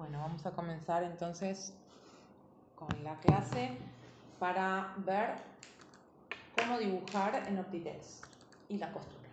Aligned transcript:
Bueno, 0.00 0.18
vamos 0.18 0.46
a 0.46 0.52
comenzar 0.52 1.02
entonces 1.02 1.74
con 2.74 2.88
la 3.04 3.18
clase 3.18 3.76
para 4.38 4.94
ver 4.96 5.34
cómo 6.58 6.78
dibujar 6.78 7.46
en 7.46 7.58
Optitex 7.58 8.22
y 8.70 8.78
la 8.78 8.90
costura. 8.92 9.28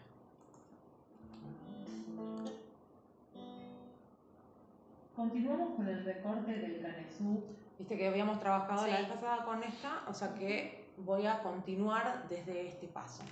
Continuamos 5.16 5.76
con 5.78 5.88
el 5.88 6.04
recorte 6.04 6.52
del 6.52 6.82
canesú. 6.82 7.46
Viste 7.80 7.98
que 7.98 8.08
habíamos 8.10 8.38
trabajado 8.42 8.88
la 8.88 8.98
Sí. 8.98 9.04
vez 9.04 9.12
pasada 9.14 9.46
con 9.46 9.64
esta, 9.64 10.04
o 10.10 10.14
sea 10.14 10.34
que 10.34 10.90
voy 10.98 11.26
a 11.28 11.42
continuar 11.44 12.28
desde 12.28 12.68
este 12.68 12.88
paso. 12.88 13.24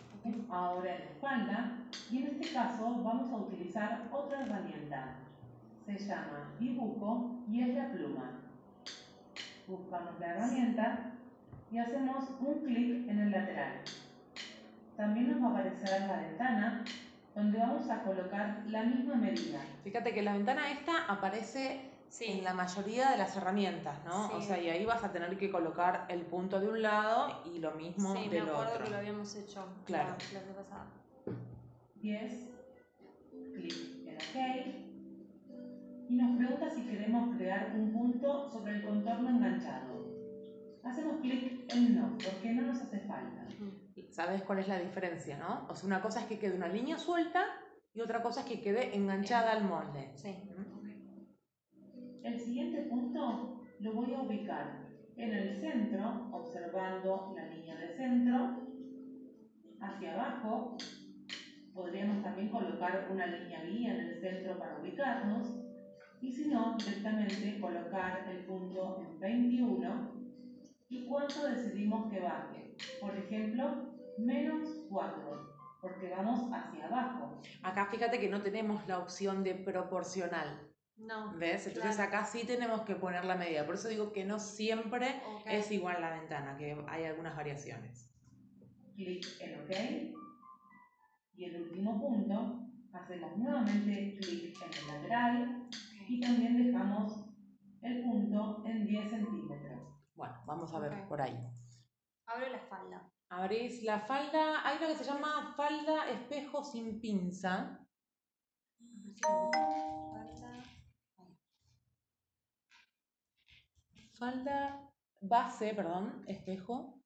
Ahora 0.49 0.95
en 0.95 0.99
la 0.99 1.05
espalda. 1.11 1.71
Y 2.09 2.19
en 2.19 2.27
este 2.27 2.53
caso 2.53 2.85
vamos 3.03 3.29
a 3.29 3.35
utilizar 3.35 4.07
otra 4.09 4.41
herramienta. 4.41 5.15
Se 5.85 5.97
llama 5.99 6.51
dibujo 6.59 7.43
y 7.47 7.61
es 7.61 7.75
la 7.75 7.91
pluma. 7.91 8.31
Buscamos 9.67 10.19
la 10.19 10.27
herramienta 10.31 11.11
y 11.71 11.77
hacemos 11.77 12.29
un 12.39 12.59
clic 12.65 13.07
en 13.09 13.19
el 13.19 13.31
lateral. 13.31 13.81
También 14.97 15.31
nos 15.31 15.41
va 15.43 15.47
a 15.47 15.59
aparecer 15.59 16.01
la 16.07 16.17
ventana 16.17 16.83
donde 17.35 17.59
vamos 17.59 17.89
a 17.89 18.01
colocar 18.03 18.63
la 18.67 18.83
misma 18.83 19.15
medida. 19.15 19.59
Fíjate 19.83 20.13
que 20.13 20.21
la 20.21 20.33
ventana 20.33 20.71
esta 20.71 21.05
aparece 21.05 21.91
Sí. 22.07 22.25
en 22.39 22.43
la 22.45 22.53
mayoría 22.53 23.11
de 23.11 23.17
las 23.17 23.35
herramientas, 23.35 23.97
¿no? 24.05 24.27
O 24.27 24.39
Sí. 24.39 24.47
sea, 24.47 24.61
y 24.61 24.69
ahí 24.69 24.85
vas 24.85 25.03
a 25.03 25.11
tener 25.11 25.37
que 25.37 25.49
colocar 25.51 26.05
el 26.07 26.21
punto 26.21 26.61
de 26.61 26.69
un 26.69 26.81
lado 26.81 27.41
y 27.53 27.59
lo 27.59 27.71
mismo 27.71 28.13
Sí, 28.15 28.29
me 28.29 28.35
del 28.35 28.47
acuerdo 28.49 28.71
otro. 28.73 28.83
que 28.85 28.89
lo 28.91 28.97
habíamos 28.97 29.35
hecho 29.35 29.67
Claro. 29.85 30.09
la 30.11 30.15
clase 30.15 30.53
pasada. 30.53 30.85
10, 31.95 32.49
clic 33.53 34.07
en 34.07 34.15
OK. 34.15 34.84
Y 36.07 36.15
nos 36.15 36.37
pregunta 36.37 36.69
si 36.69 36.83
queremos 36.83 37.35
crear 37.35 37.73
un 37.75 37.91
punto 37.91 38.49
sobre 38.49 38.75
el 38.75 38.83
contorno 38.83 39.29
enganchado. 39.29 40.05
Hacemos 40.83 41.19
clic 41.21 41.65
en 41.73 41.95
no, 41.95 42.17
porque 42.23 42.53
no 42.53 42.61
nos 42.61 42.81
hace 42.81 42.99
falta. 42.99 43.47
¿Sabes 44.11 44.43
cuál 44.43 44.59
es 44.59 44.67
la 44.67 44.79
diferencia, 44.79 45.37
no? 45.37 45.65
O 45.67 45.75
sea, 45.75 45.87
una 45.87 46.01
cosa 46.01 46.21
es 46.21 46.27
que 46.27 46.37
quede 46.37 46.55
una 46.55 46.67
línea 46.67 46.97
suelta 46.97 47.43
y 47.93 48.01
otra 48.01 48.21
cosa 48.21 48.41
es 48.41 48.45
que 48.45 48.61
quede 48.61 48.95
enganchada 48.95 49.53
al 49.53 49.63
molde. 49.63 50.11
Sí. 50.15 50.35
El 52.23 52.39
siguiente 52.39 52.83
punto 52.83 53.61
lo 53.79 53.93
voy 53.93 54.13
a 54.13 54.21
ubicar 54.21 54.85
en 55.15 55.33
el 55.33 55.55
centro, 55.59 56.29
observando 56.31 57.33
la 57.35 57.47
línea 57.47 57.77
de 57.77 57.95
centro. 57.95 58.61
Hacia 59.79 60.13
abajo, 60.13 60.77
podríamos 61.73 62.23
también 62.23 62.49
colocar 62.49 63.09
una 63.11 63.27
línea 63.27 63.63
guía 63.63 63.93
en 63.95 63.99
el 64.01 64.19
centro 64.21 64.57
para 64.57 64.79
ubicarnos. 64.79 65.64
Y 66.25 66.31
si 66.31 66.47
no, 66.47 66.75
directamente 66.75 67.59
colocar 67.59 68.27
el 68.27 68.45
punto 68.45 68.99
en 68.99 69.19
21 69.19 70.11
y 70.89 71.05
cuánto 71.05 71.45
decidimos 71.45 72.11
que 72.11 72.19
baje. 72.19 72.75
Por 72.99 73.15
ejemplo, 73.15 73.93
menos 74.17 74.67
4, 74.89 75.55
porque 75.81 76.09
vamos 76.09 76.51
hacia 76.51 76.87
abajo. 76.87 77.39
Acá 77.61 77.85
fíjate 77.91 78.19
que 78.19 78.27
no 78.27 78.41
tenemos 78.41 78.87
la 78.87 78.97
opción 78.97 79.43
de 79.43 79.53
proporcional, 79.53 80.67
No. 80.97 81.31
¿ves? 81.37 81.67
Entonces 81.67 81.95
Claro. 81.97 82.09
acá 82.09 82.25
sí 82.25 82.43
tenemos 82.47 82.81
que 82.81 82.95
poner 82.95 83.23
la 83.23 83.35
medida. 83.35 83.63
Por 83.67 83.75
eso 83.75 83.87
digo 83.87 84.11
que 84.11 84.25
no 84.25 84.39
siempre 84.39 85.21
Ok. 85.31 85.41
es 85.45 85.69
igual 85.69 86.01
la 86.01 86.09
ventana, 86.19 86.57
que 86.57 86.75
hay 86.87 87.03
algunas 87.03 87.35
variaciones. 87.35 88.11
clic 88.95 89.27
en 89.41 89.59
OK. 89.59 90.15
Y 91.35 91.43
el 91.43 91.61
último 91.61 91.99
punto, 92.01 92.61
hacemos 92.93 93.37
nuevamente 93.37 94.17
clic 94.21 94.55
en 94.59 94.71
el 94.73 94.87
lateral 94.87 95.67
y 96.07 96.19
también 96.19 96.57
dejamos 96.57 97.25
el 97.81 98.03
punto 98.03 98.63
en 98.65 98.87
10 98.87 99.09
centímetros. 99.09 99.79
Bueno, 100.15 100.35
vamos 100.45 100.73
a 100.73 100.79
ver 100.79 101.07
por 101.07 101.21
ahí. 101.21 101.37
Abro 102.25 102.49
la 102.49 102.57
espalda. 102.57 103.11
Abrís 103.29 103.83
la 103.83 103.99
falda, 103.99 104.67
hay 104.67 104.77
una 104.77 104.87
que 104.87 104.95
se 104.95 105.03
llama 105.03 105.53
falda 105.57 106.09
espejo 106.11 106.63
sin 106.63 107.01
pinza. 107.01 107.79
Falda 114.17 114.91
base, 115.21 115.73
perdón, 115.73 116.23
espejo. 116.27 117.01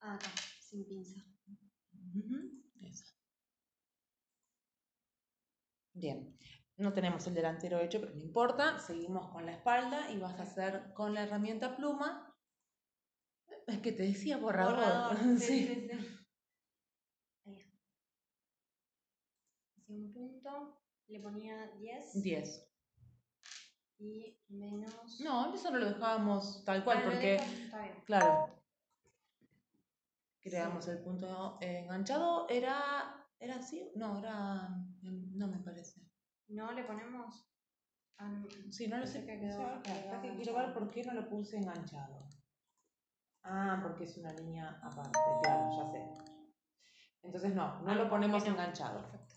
Ah, 0.00 0.14
acá, 0.14 0.30
sin 0.60 0.84
pinza. 0.86 1.20
Ujú, 2.14 2.62
esa. 2.80 3.14
Bien, 5.94 6.34
no 6.76 6.92
tenemos 6.92 7.26
el 7.26 7.34
delantero 7.34 7.78
hecho, 7.80 8.00
pero 8.00 8.14
no 8.14 8.20
importa. 8.22 8.78
Seguimos 8.78 9.28
con 9.30 9.46
la 9.46 9.52
espalda 9.52 10.10
y 10.10 10.18
vas 10.18 10.38
a 10.38 10.44
hacer 10.44 10.92
con 10.94 11.14
la 11.14 11.22
herramienta 11.24 11.76
pluma. 11.76 12.34
Es 13.66 13.78
que 13.78 13.92
te 13.92 14.02
decía 14.04 14.38
borrador. 14.38 14.74
Borrador. 14.74 15.16
Sí, 15.38 15.66
Sí. 15.66 15.66
sí. 15.66 15.90
Ahí. 17.44 17.72
Hacía 19.76 19.96
un 19.96 20.12
punto, 20.12 20.80
le 21.08 21.20
ponía 21.20 21.66
10 21.78 22.22
10. 22.22 22.68
y 23.98 24.36
menos. 24.48 25.20
No, 25.20 25.54
eso 25.54 25.70
no 25.70 25.78
lo 25.78 25.86
dejábamos 25.86 26.64
tal 26.64 26.82
cual, 26.84 26.98
Ah, 26.98 27.04
porque, 27.04 27.32
dejo, 27.32 28.04
claro, 28.04 28.48
creamos 30.40 30.88
el 30.88 30.98
punto 31.04 31.58
enganchado. 31.60 32.48
¿Era, 32.48 33.28
era 33.38 33.56
así? 33.56 33.92
No, 33.94 34.18
era. 34.18 34.68
No 35.02 35.46
me 35.46 35.58
parece. 35.58 36.00
No 36.48 36.72
le 36.72 36.84
ponemos. 36.84 37.48
Ah, 38.18 38.28
no. 38.28 38.46
Sí, 38.70 38.86
no 38.88 38.98
lo 38.98 39.06
sé. 39.06 39.24
que 39.24 39.38
quedó- 39.40 39.82
que 39.82 40.34
quiero 40.36 40.54
ver 40.54 40.72
por 40.74 40.90
qué 40.90 41.02
no 41.04 41.14
lo 41.14 41.28
puse 41.28 41.56
enganchado. 41.56 42.28
Ah, 43.44 43.80
porque 43.82 44.04
es 44.04 44.16
una 44.18 44.32
línea 44.32 44.78
aparte, 44.82 45.18
claro, 45.40 45.68
ya 45.76 45.90
sé. 45.90 46.12
Entonces 47.24 47.54
no, 47.54 47.80
no 47.82 47.90
Ah, 47.90 47.94
lo 47.94 48.02
¿por 48.02 48.06
qué 48.06 48.10
ponemos 48.10 48.44
no? 48.44 48.50
enganchado. 48.52 49.02
Perfecto. 49.10 49.34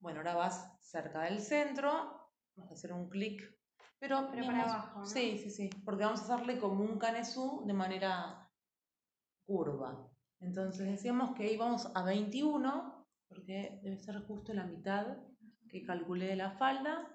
Bueno, 0.00 0.18
ahora 0.20 0.34
vas 0.34 0.78
cerca 0.80 1.22
del 1.22 1.40
centro, 1.40 2.30
vas 2.54 2.70
a 2.70 2.74
hacer 2.74 2.92
un 2.92 3.08
clic, 3.08 3.42
pero, 3.98 4.28
Pero 4.30 4.42
digamos, 4.42 4.64
para 4.64 4.74
abajo, 4.74 5.00
¿no? 5.00 5.06
Sí, 5.06 5.38
sí, 5.38 5.50
sí, 5.50 5.70
porque 5.84 6.04
vamos 6.04 6.20
a 6.20 6.34
hacerle 6.34 6.58
como 6.58 6.84
un 6.84 6.98
canesú 6.98 7.64
de 7.66 7.72
manera 7.72 8.50
curva. 9.46 10.10
Entonces 10.40 10.86
decíamos 10.86 11.34
que 11.36 11.52
íbamos 11.52 11.90
a 11.94 12.02
21, 12.02 13.06
porque 13.28 13.80
debe 13.82 13.96
ser 13.98 14.20
justo 14.26 14.52
la 14.52 14.64
mitad 14.64 15.16
que 15.68 15.82
calculé 15.84 16.26
de 16.26 16.36
la 16.36 16.50
falda. 16.52 17.12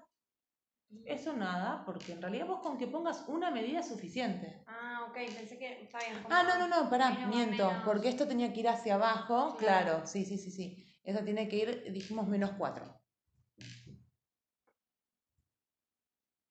Eso 1.06 1.32
nada, 1.32 1.84
porque 1.86 2.12
en 2.12 2.20
realidad 2.20 2.46
vos 2.46 2.60
con 2.60 2.76
que 2.76 2.86
pongas 2.86 3.26
una 3.26 3.50
medida 3.50 3.80
es 3.80 3.88
suficiente. 3.88 4.62
Ah, 4.66 5.06
ok, 5.08 5.14
pensé 5.34 5.58
que. 5.58 5.82
Está 5.84 5.98
bien. 5.98 6.22
Ah, 6.28 6.42
no, 6.42 6.58
no, 6.58 6.68
no, 6.68 6.90
pará, 6.90 7.10
menos, 7.10 7.28
miento, 7.28 7.66
menos. 7.66 7.84
porque 7.84 8.10
esto 8.10 8.26
tenía 8.28 8.52
que 8.52 8.60
ir 8.60 8.68
hacia 8.68 8.96
abajo, 8.96 9.56
Claro. 9.56 9.84
claro, 9.92 10.06
sí, 10.06 10.26
sí, 10.26 10.36
sí, 10.36 10.50
sí. 10.50 10.84
Esa 11.02 11.24
tiene 11.24 11.48
que 11.48 11.56
ir, 11.56 11.92
dijimos, 11.92 12.28
menos 12.28 12.50
4. 12.58 12.84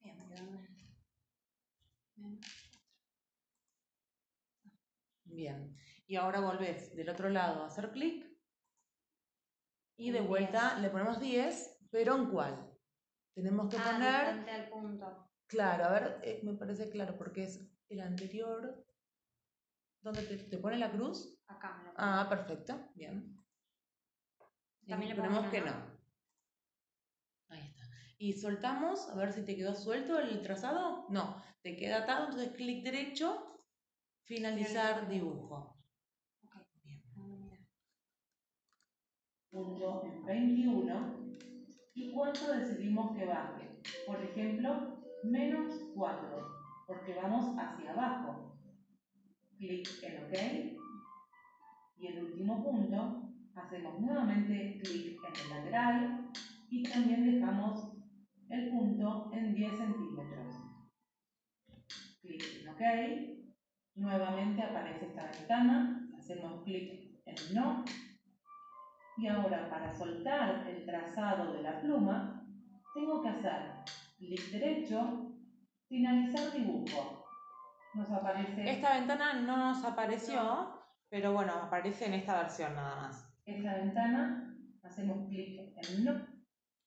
Bien, 0.01 0.17
me 0.17 0.27
quedó 0.27 0.43
menos. 0.43 0.61
Menos. 0.61 0.91
Bien, 5.23 5.75
y 6.07 6.15
ahora 6.15 6.41
volvés 6.41 6.95
del 6.95 7.09
otro 7.09 7.29
lado 7.29 7.63
a 7.63 7.67
hacer 7.67 7.91
clic 7.91 8.27
y 9.97 10.11
de 10.11 10.21
vuelta 10.21 10.71
10. 10.71 10.81
le 10.81 10.89
ponemos 10.89 11.19
10, 11.19 11.77
pero 11.89 12.15
¿en 12.15 12.29
cuál? 12.29 12.77
Tenemos 13.33 13.69
que 13.69 13.77
Ah, 13.77 13.91
poner, 13.93 14.49
al 14.49 14.69
punto. 14.69 15.29
claro, 15.47 15.85
a 15.85 15.91
ver, 15.91 16.21
eh, 16.23 16.41
me 16.43 16.53
parece 16.55 16.89
claro, 16.89 17.17
porque 17.17 17.43
es 17.43 17.71
el 17.87 18.01
anterior, 18.01 18.85
¿dónde 20.01 20.23
te, 20.23 20.37
te 20.37 20.57
pone 20.57 20.77
la 20.77 20.91
cruz? 20.91 21.39
Acá 21.47 21.77
me 21.77 21.91
Ah, 21.95 22.27
perfecto, 22.29 22.91
bien. 22.95 23.37
También 24.87 25.15
le 25.15 25.15
ponemos 25.15 25.49
que 25.49 25.61
no. 25.61 25.90
Y 28.21 28.33
soltamos, 28.33 29.09
a 29.09 29.15
ver 29.15 29.33
si 29.33 29.41
te 29.41 29.55
quedó 29.55 29.73
suelto 29.73 30.19
el 30.19 30.43
trazado. 30.43 31.07
No, 31.09 31.41
te 31.63 31.75
queda 31.75 32.03
atado, 32.03 32.25
entonces 32.25 32.53
clic 32.55 32.83
derecho, 32.83 33.59
finalizar 34.25 35.09
dibujo. 35.09 35.75
Ok. 36.45 36.67
Bien. 36.83 37.01
Ah. 37.17 37.57
Punto 39.49 40.03
en 40.05 40.23
21 40.23 41.35
y 41.95 42.13
cuánto 42.13 42.51
decidimos 42.51 43.17
que 43.17 43.25
baje. 43.25 43.81
Por 44.05 44.23
ejemplo, 44.23 45.01
menos 45.23 45.73
4, 45.95 46.47
porque 46.85 47.15
vamos 47.15 47.57
hacia 47.57 47.91
abajo. 47.91 48.55
Clic 49.57 49.89
en 50.03 50.25
OK. 50.25 50.77
Y 51.97 52.05
el 52.05 52.25
último 52.25 52.63
punto, 52.63 53.33
hacemos 53.55 53.99
nuevamente 53.99 54.79
clic 54.83 55.19
en 55.25 55.41
el 55.41 55.49
lateral 55.49 56.31
y 56.69 56.83
también 56.83 57.25
dejamos 57.25 57.90
el 58.51 58.69
punto 58.69 59.31
en 59.33 59.55
10 59.55 59.77
centímetros. 59.77 60.55
Clic 62.21 62.43
en 62.61 62.69
OK. 62.69 62.81
Nuevamente 63.95 64.61
aparece 64.61 65.05
esta 65.07 65.31
ventana, 65.31 66.09
hacemos 66.17 66.63
clic 66.63 67.21
en 67.25 67.55
no. 67.55 67.83
Y 69.17 69.27
ahora 69.27 69.69
para 69.69 69.93
soltar 69.93 70.67
el 70.67 70.85
trazado 70.85 71.53
de 71.53 71.61
la 71.61 71.81
pluma, 71.81 72.45
tengo 72.93 73.21
que 73.21 73.29
hacer 73.29 73.83
clic 74.17 74.51
derecho, 74.51 75.33
finalizar 75.87 76.51
dibujo. 76.51 77.25
Nos 77.93 78.09
aparece 78.09 78.69
Esta 78.69 78.97
ventana 78.97 79.33
no 79.33 79.57
nos 79.57 79.83
apareció, 79.83 80.81
pero 81.09 81.33
bueno, 81.33 81.53
aparece 81.53 82.05
en 82.05 82.13
esta 82.13 82.41
versión 82.41 82.73
nada 82.75 82.95
más. 82.95 83.33
esta 83.45 83.75
ventana, 83.75 84.55
hacemos 84.83 85.27
clic 85.27 85.59
en 85.75 86.05
no. 86.05 86.30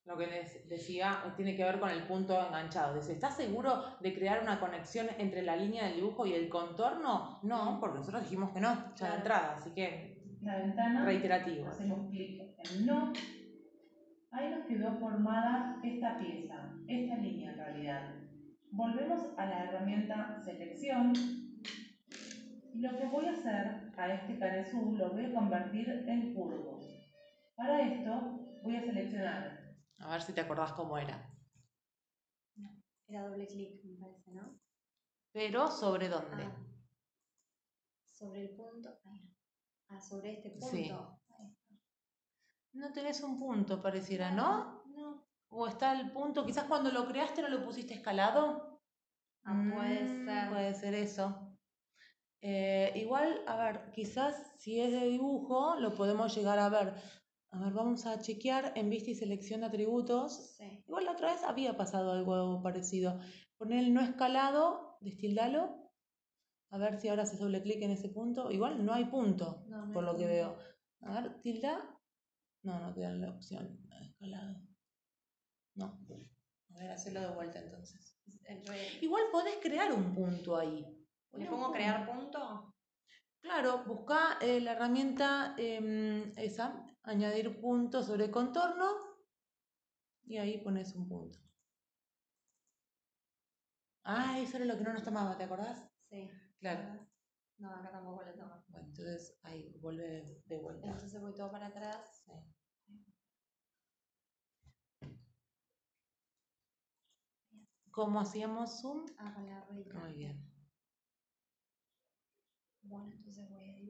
Lo 0.07 0.19
que 0.19 0.27
les 0.27 0.69
decía 0.69 1.17
tiene 1.37 1.57
que 1.57 1.65
ver 1.65 1.81
con 1.81 1.89
el 1.89 2.03
punto 2.03 2.39
enganchado. 2.47 2.95
Dice, 2.95 3.13
¿estás 3.15 3.37
seguro 3.37 3.83
de 4.01 4.15
crear 4.15 4.43
una 4.43 4.61
conexión 4.61 5.07
entre 5.19 5.41
la 5.43 5.57
línea 5.57 5.85
del 5.85 5.97
dibujo 5.97 6.27
y 6.27 6.35
el 6.35 6.51
contorno? 6.51 7.39
No, 7.43 7.79
porque 7.81 7.99
nosotros 8.01 8.23
dijimos 8.23 8.51
que 8.53 8.61
no, 8.61 8.75
ya 8.75 8.81
de 8.91 8.95
Claro. 8.97 9.15
entrada, 9.17 9.55
así 9.57 9.71
que 9.71 10.23
La 10.43 10.59
ventana, 10.59 11.05
reiterativo. 11.07 11.69
hacemos 11.69 12.11
clic 12.11 12.43
en 12.59 12.87
no. 12.87 13.13
Ahí 14.31 14.51
nos 14.51 14.67
quedó 14.67 14.93
formada 14.99 15.81
esta 15.83 16.19
pieza, 16.19 16.71
esta 16.87 17.17
línea 17.17 17.53
en 17.53 17.57
realidad. 17.59 18.15
Volvemos 18.73 19.21
a 19.39 19.47
la 19.47 19.65
herramienta 19.65 20.39
selección 20.45 21.13
y 22.75 22.81
lo 22.81 22.99
que 22.99 23.07
voy 23.07 23.27
a 23.27 23.31
hacer 23.31 23.91
a 23.97 24.13
este 24.13 24.39
canesú 24.39 24.97
lo 24.99 25.11
voy 25.13 25.27
a 25.27 25.33
convertir 25.35 26.05
en 26.09 26.35
curvo. 26.35 26.79
Para 27.57 27.81
esto 27.81 28.41
voy 28.65 28.77
a 28.77 28.83
seleccionar 28.83 29.64
A 29.99 30.11
ver 30.11 30.23
si 30.23 30.33
te 30.33 30.41
acordás 30.41 30.73
cómo 30.73 30.99
era. 30.99 31.31
Era 33.07 33.29
doble 33.29 33.47
clic, 33.47 33.85
me 33.85 33.97
parece, 33.97 34.33
¿no? 34.33 34.59
Pero 35.33 35.71
sobre 35.71 36.09
dónde. 36.09 36.45
Ah. 36.45 36.57
Sobre 38.05 38.43
el 38.43 38.51
punto. 38.51 38.99
Ah, 39.89 40.01
sobre 40.01 40.33
este 40.35 40.51
punto. 40.51 40.67
Sí. 40.69 40.91
No 42.73 42.93
tenés 42.93 43.21
un 43.23 43.39
punto, 43.39 43.81
pareciera, 43.83 44.31
¿no? 44.31 44.83
No. 44.87 45.25
O 45.49 45.69
está 45.69 46.01
el 46.01 46.11
punto, 46.13 46.45
quizás 46.45 46.65
cuando 46.65 46.91
lo 46.91 47.07
creaste 47.07 47.43
no 47.43 47.49
lo 47.49 47.65
pusiste 47.65 47.95
escalado. 47.95 48.81
Ah, 49.45 49.71
puede 49.73 50.03
Mm, 50.05 50.25
ser. 50.27 50.49
Puede 50.51 50.75
ser 50.75 50.95
eso. 50.95 51.51
Eh, 52.41 52.93
igual, 52.97 53.43
a 53.47 53.57
ver, 53.57 53.91
quizás 53.93 54.53
si 54.59 54.81
es 54.81 54.91
de 54.93 55.07
dibujo 55.07 55.77
lo 55.77 55.95
podemos 55.95 56.35
llegar 56.35 56.59
a 56.59 56.69
ver. 56.69 56.95
A 57.55 57.59
ver, 57.59 57.73
vamos 57.73 58.05
a 58.05 58.21
chequear 58.21 58.73
en 58.75 58.91
vista 58.91 59.11
y 59.11 59.15
selección 59.15 59.61
de 59.61 59.67
atributos. 59.67 60.57
Sí. 60.59 60.83
Igual 60.89 61.05
la 61.05 61.13
otra 61.13 61.33
vez 61.33 61.45
había 61.45 61.77
pasado 61.77 62.11
algo 62.11 62.61
parecido. 62.63 63.21
Poner 63.59 63.79
el 63.79 63.95
no 63.95 64.01
escalado, 64.01 64.99
destildalo. 65.01 65.89
A 66.71 66.79
ver 66.79 66.99
si 66.99 67.09
ahora 67.09 67.23
haces 67.23 67.39
doble 67.39 67.63
clic 67.63 67.81
en 67.83 67.93
ese 67.93 68.09
punto. 68.09 68.51
Igual 68.51 68.85
no 68.85 68.93
hay 68.93 69.05
punto, 69.05 69.65
No, 69.69 69.87
no 69.87 69.93
por 69.93 70.05
hay 70.05 70.13
lo 70.13 70.19
que 70.19 70.27
veo. 70.27 70.59
A 71.03 71.21
ver, 71.21 71.41
tilda. 71.43 71.97
No, 72.65 72.81
no 72.81 72.93
te 72.93 73.03
dan 73.03 73.21
la 73.21 73.31
opción. 73.31 73.79
Escalado. 74.03 74.61
No. 75.77 76.01
A 76.75 76.79
ver, 76.81 76.91
hacelo 76.91 77.21
de 77.21 77.35
vuelta 77.37 77.61
entonces. 77.61 78.19
Igual 79.01 79.23
podés 79.31 79.59
crear 79.63 79.93
un 79.93 80.13
punto 80.13 80.57
ahí. 80.57 80.85
¿Le 81.35 81.47
pongo 81.47 81.67
punto. 81.67 81.73
crear 81.73 82.05
punto? 82.05 82.75
Claro, 83.41 83.85
busca 83.87 84.39
eh, 84.41 84.61
la 84.61 84.73
herramienta 84.73 85.55
em, 85.59 86.33
esa, 86.37 86.84
añadir 87.05 87.61
punto 87.61 88.03
sobre 88.03 88.31
contorno 88.31 88.89
y 90.25 90.39
ahí 90.39 90.59
pones 90.59 90.95
un 90.95 91.09
punto. 91.09 91.39
Ah, 94.05 94.39
eso 94.39 94.57
era 94.57 94.67
lo 94.67 94.77
que 94.77 94.85
no 94.85 94.93
nos 94.93 95.03
tomaba, 95.03 95.37
¿te 95.37 95.45
acordás? 95.45 95.89
Sí. 96.11 96.31
Claro. 96.59 97.07
No, 97.59 97.71
acá 97.71 97.91
tampoco 97.91 98.23
le 98.25 98.33
toma. 98.33 98.65
Bueno, 98.69 98.89
entonces 98.89 99.39
ahí 99.43 99.79
vuelve 99.81 100.43
de 100.47 100.59
vuelta. 100.59 100.89
Entonces 100.89 101.21
voy 101.21 101.33
todo 101.35 101.51
para 101.51 101.67
atrás. 101.69 102.25
Sí. 102.27 102.33
¿Cómo 107.91 108.21
hacíamos 108.21 108.81
zoom? 108.81 109.07
Ah, 109.19 109.33
con 109.35 109.47
la 109.47 109.65
ruedita. 109.67 110.01
Muy 110.01 110.13
bien. 110.15 110.51
Bueno, 112.83 113.13
entonces 113.13 113.49
voy 113.49 113.71
a 113.71 113.75
dibujo. 113.75 113.84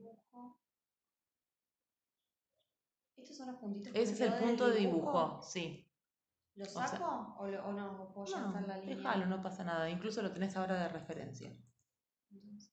¿Estos 3.35 3.47
son 3.47 3.53
los 3.53 3.61
puntitos 3.61 3.93
que 3.93 4.01
Ese 4.03 4.13
es 4.13 4.21
el 4.21 4.35
punto 4.35 4.71
de 4.71 4.79
dibujo, 4.79 5.43
sí. 5.43 5.91
¿Lo 6.55 6.65
saco 6.67 7.35
o, 7.41 7.49
no? 7.49 8.03
¿O 8.03 8.13
puedo 8.15 8.39
No, 8.39 8.61
la 8.61 8.79
línea? 8.79 8.95
déjalo, 8.95 9.27
no 9.27 9.43
pasa 9.43 9.65
nada. 9.65 9.91
Incluso 9.91 10.23
lo 10.23 10.31
tenés 10.31 10.57
ahora 10.57 10.81
de 10.81 10.89
referencia. 10.89 11.53
Entonces, 12.31 12.71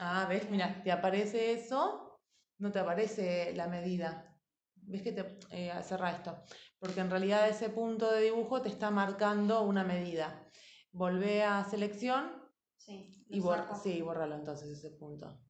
Ah, 0.00 0.26
¿ves? 0.28 0.50
Mira, 0.50 0.82
te 0.82 0.90
aparece 0.90 1.52
eso, 1.52 2.20
no 2.58 2.72
te 2.72 2.80
aparece 2.80 3.54
la 3.54 3.68
medida. 3.68 4.36
¿Ves 4.74 5.02
que 5.02 5.12
te 5.12 5.38
eh, 5.50 5.72
cerra 5.84 6.10
esto? 6.10 6.36
Porque 6.80 6.98
en 6.98 7.10
realidad 7.10 7.48
ese 7.48 7.68
punto 7.70 8.10
de 8.10 8.22
dibujo 8.22 8.60
te 8.60 8.68
está 8.68 8.90
marcando 8.90 9.62
una 9.62 9.84
medida. 9.84 10.50
Volvé 10.90 11.44
a 11.44 11.62
selección 11.64 12.32
sí. 12.76 13.24
y 13.28 13.38
lo 13.38 13.44
bor- 13.44 13.58
saco. 13.58 13.76
sí, 13.76 14.02
bórralo 14.02 14.34
entonces 14.34 14.68
ese 14.70 14.90
punto. 14.90 15.40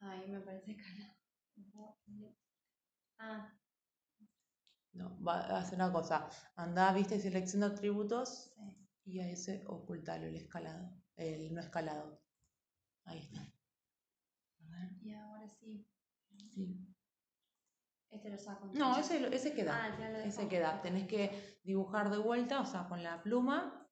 Ahí 0.00 0.28
me 0.28 0.40
parece 0.40 0.76
calado. 0.76 1.96
Ah, 3.18 3.52
No, 4.92 5.06
va 5.22 5.40
a 5.40 5.58
hacer 5.60 5.76
una 5.76 5.92
cosa. 5.92 6.28
Anda, 6.56 6.92
viste, 6.92 7.18
selecciona 7.20 7.66
atributos 7.66 8.52
sí. 8.56 8.88
y 9.04 9.20
a 9.20 9.28
ese 9.28 9.62
ocultalo, 9.66 10.26
el 10.26 10.36
escalado, 10.36 10.90
el 11.16 11.52
no 11.54 11.60
escalado. 11.60 12.20
Ahí 13.04 13.18
está. 13.20 13.40
A 13.40 14.68
ver, 14.70 14.90
Y 15.02 15.12
ahora 15.12 15.48
sí. 15.48 15.86
sí. 16.54 16.86
Este 18.10 18.28
lo 18.30 18.38
saco. 18.38 18.70
No, 18.74 18.98
ese, 18.98 19.34
ese 19.34 19.52
queda. 19.54 19.84
Ah, 19.84 19.96
ya 19.98 20.10
lo 20.10 20.18
Ese 20.18 20.48
queda. 20.48 20.80
Tenés 20.82 21.06
que 21.06 21.58
dibujar 21.62 22.10
de 22.10 22.18
vuelta, 22.18 22.60
o 22.60 22.66
sea, 22.66 22.88
con 22.88 23.02
la 23.02 23.22
pluma. 23.22 23.88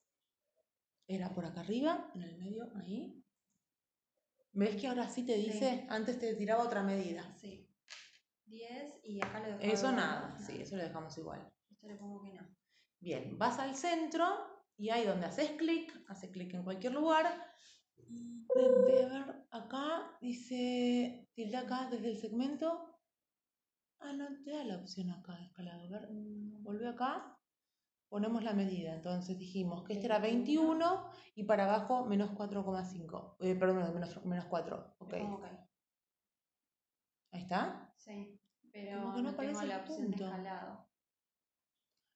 Era 1.07 1.33
por 1.35 1.45
acá 1.47 1.61
arriba, 1.61 2.11
en 2.15 2.23
el 2.23 2.37
medio, 2.39 2.69
ahí. 2.77 3.18
¿Ves 4.53 4.77
que 4.77 4.89
ahora 4.89 5.09
sí 5.09 5.25
te 5.25 5.37
dice? 5.37 5.87
Antes 5.89 6.19
te 6.19 6.35
tiraba 6.35 6.65
otra 6.65 6.83
medida. 6.83 7.35
Sí. 7.37 7.65
10 8.47 9.01
y 9.05 9.21
acá 9.23 9.41
lo 9.41 9.47
dejo. 9.49 9.61
Eso 9.61 9.93
nada, 9.93 10.37
sí, 10.39 10.61
eso 10.63 10.77
lo 10.77 10.83
dejamos 10.83 11.17
igual. 11.19 11.47
Esto 11.71 11.87
le 11.87 11.97
pongo 11.97 12.23
que 12.23 12.33
no. 12.33 12.49
Bien, 13.01 13.39
vas 13.39 13.59
al 13.59 13.77
centro 13.77 14.27
y 14.77 14.91
ahí 14.91 15.05
donde 15.05 15.27
haces 15.27 15.51
clic, 15.53 15.93
haces 16.09 16.31
clic 16.31 16.55
en 16.55 16.65
cualquier 16.65 16.95
lugar. 16.95 17.27
De, 18.09 18.93
de- 18.93 19.05
a 19.05 19.09
ver, 19.27 19.47
acá 19.51 20.17
dice 20.21 21.29
tilde 21.35 21.57
acá 21.57 21.89
desde 21.91 22.09
el 22.09 22.17
segmento. 22.19 22.99
Ah, 24.01 24.13
no 24.13 24.27
te 24.43 24.51
da 24.51 24.65
la 24.65 24.77
opción 24.79 25.11
acá 25.11 25.37
de 25.37 25.45
escalado. 25.45 25.83
A 25.85 25.89
ver, 25.91 26.11
mm, 26.11 26.63
volvé 26.63 26.89
acá. 26.89 27.38
Ponemos 28.09 28.43
la 28.43 28.55
medida. 28.55 28.95
Entonces 28.95 29.39
dijimos 29.39 29.85
que 29.85 29.95
este 29.95 30.07
era 30.07 30.19
21 30.19 31.11
y 31.35 31.45
para 31.45 31.65
abajo 31.65 32.05
menos 32.07 32.31
4,5. 32.31 33.37
Eh, 33.41 33.55
perdón, 33.55 33.93
menos, 33.95 34.25
menos 34.25 34.47
4. 34.47 34.97
Ok. 34.99 35.13
Le 35.13 35.19
pongo 35.21 35.37
ok. 35.37 35.45
Ahí 37.33 37.43
está. 37.43 37.93
Sí. 37.97 38.41
Pero 38.73 39.01
Como 39.03 39.15
que 39.15 39.23
no 39.23 39.29
aparece 39.31 39.63
el 39.63 39.69
la 39.69 39.85
punto. 39.85 40.25
escalado. 40.25 40.89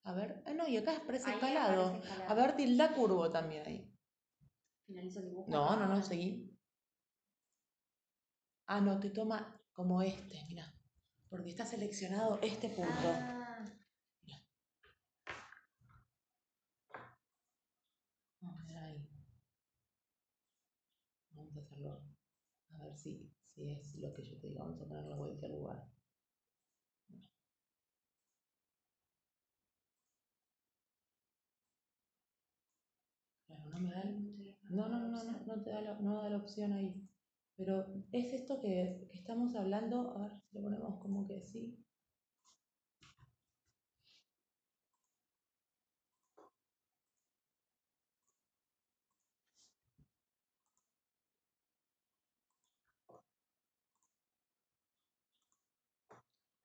A 0.04 0.12
ver. 0.12 0.42
Ah, 0.46 0.52
no, 0.54 0.66
y 0.66 0.76
acá 0.76 0.96
aparece 0.96 1.30
escalado. 1.30 1.86
aparece 1.86 2.08
escalado. 2.08 2.30
A 2.30 2.34
ver, 2.34 2.56
tilda 2.56 2.94
curvo 2.94 3.30
también 3.30 3.66
ahí. 3.66 3.92
Finalizo 4.86 5.20
el 5.20 5.26
dibujo. 5.26 5.50
No, 5.50 5.76
no, 5.76 5.86
no, 5.86 6.02
seguí. 6.02 6.58
Ah, 8.66 8.80
no, 8.80 8.98
te 8.98 9.10
toma 9.10 9.60
como 9.72 10.02
este, 10.02 10.42
mira. 10.48 10.74
Porque 11.28 11.50
está 11.50 11.64
seleccionado 11.64 12.38
este 12.42 12.68
punto. 12.68 12.92
Ah, 13.04 13.64
Vamos 18.40 18.60
a 18.60 18.64
ver 18.64 18.76
ahí. 18.78 19.08
Vamos 21.32 21.56
a 21.56 21.60
hacerlo. 21.60 22.02
A 22.74 22.78
ver 22.92 22.98
si, 22.98 23.32
si 23.40 23.70
es 23.70 23.96
lo 23.96 24.12
que 24.12 24.22
yo 24.24 24.38
te 24.38 24.48
digo. 24.48 24.60
Vamos 24.60 24.80
a 24.82 24.86
ponerlo 24.88 25.12
en 25.12 25.18
cualquier 25.18 25.52
lugar. 25.52 25.88
Claro, 33.46 33.70
no 33.70 33.78
me 33.80 33.90
da 33.92 34.00
el- 34.02 34.56
No, 34.68 34.88
no, 34.88 34.98
no, 35.08 35.22
no, 35.24 35.44
no 35.46 35.62
te 35.62 35.70
da 35.70 35.80
la, 35.80 35.94
no 36.00 36.22
da 36.22 36.28
la 36.30 36.38
opción 36.38 36.72
ahí. 36.72 37.08
Pero 37.56 37.86
es 38.12 38.32
esto 38.32 38.58
que, 38.60 39.06
que 39.10 39.16
estamos 39.18 39.54
hablando. 39.54 40.10
A 40.16 40.22
ver 40.22 40.32
si 40.40 40.56
lo 40.56 40.62
ponemos 40.62 40.98
como 41.00 41.26
que 41.26 41.40
sí. 41.46 41.84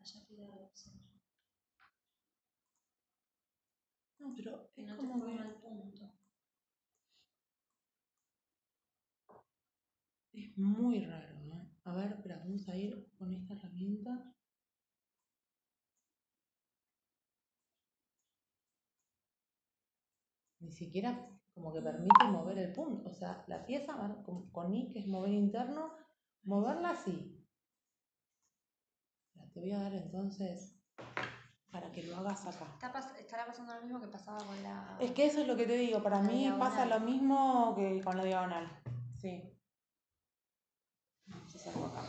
allá 0.01 0.25
te 0.27 0.35
da 0.35 0.47
la 0.47 0.55
opción. 0.55 0.95
No, 4.27 4.33
pero 4.35 4.69
es 4.75 4.85
no 4.87 4.95
te 4.97 5.07
como 5.07 5.25
que- 5.25 5.31
el 5.37 5.53
punto. 5.55 6.11
Es 10.31 10.57
muy 10.57 10.99
raro, 11.03 11.37
¿no? 11.41 11.69
A 11.83 11.93
ver, 11.93 12.13
espera, 12.13 12.37
vamos 12.37 12.69
a 12.69 12.77
ir 12.77 13.09
con 13.17 13.33
esta 13.33 13.55
herramienta. 13.55 14.33
Ni 20.59 20.71
siquiera 20.71 21.11
como 21.55 21.73
que 21.73 21.81
permite 21.81 22.25
mover 22.31 22.59
el 22.59 22.71
punto. 22.71 23.09
O 23.09 23.13
sea, 23.13 23.43
la 23.47 23.65
pieza 23.65 24.21
con, 24.23 24.51
con 24.51 24.71
I, 24.71 24.87
que 24.91 24.99
es 24.99 25.07
mover 25.07 25.33
interno, 25.33 25.93
moverla 26.43 26.91
así. 26.91 27.43
Te 29.53 29.59
voy 29.61 29.71
a 29.71 29.79
dar 29.83 29.95
entonces 29.95 30.76
que 31.97 32.03
lo 32.03 32.17
hagas 32.17 32.45
acá. 32.45 32.65
Está 32.75 32.93
pas- 32.93 33.15
estará 33.17 33.47
pasando 33.47 33.73
lo 33.73 33.81
mismo 33.81 33.99
que 33.99 34.07
pasaba 34.07 34.37
con 34.37 34.61
la. 34.61 34.97
Es 34.99 35.11
que 35.13 35.25
eso 35.25 35.41
es 35.41 35.47
lo 35.47 35.55
que 35.55 35.65
te 35.65 35.73
digo, 35.77 36.03
para 36.03 36.21
mí 36.21 36.47
pasa 36.59 36.85
lo 36.85 36.99
mismo 36.99 37.73
que 37.75 38.03
con 38.03 38.15
la 38.17 38.23
diagonal. 38.23 38.69
Sí. 39.19 39.51
Vamos 41.25 41.55
a 41.55 41.57
hacerlo 41.57 41.85
acá. 41.87 42.03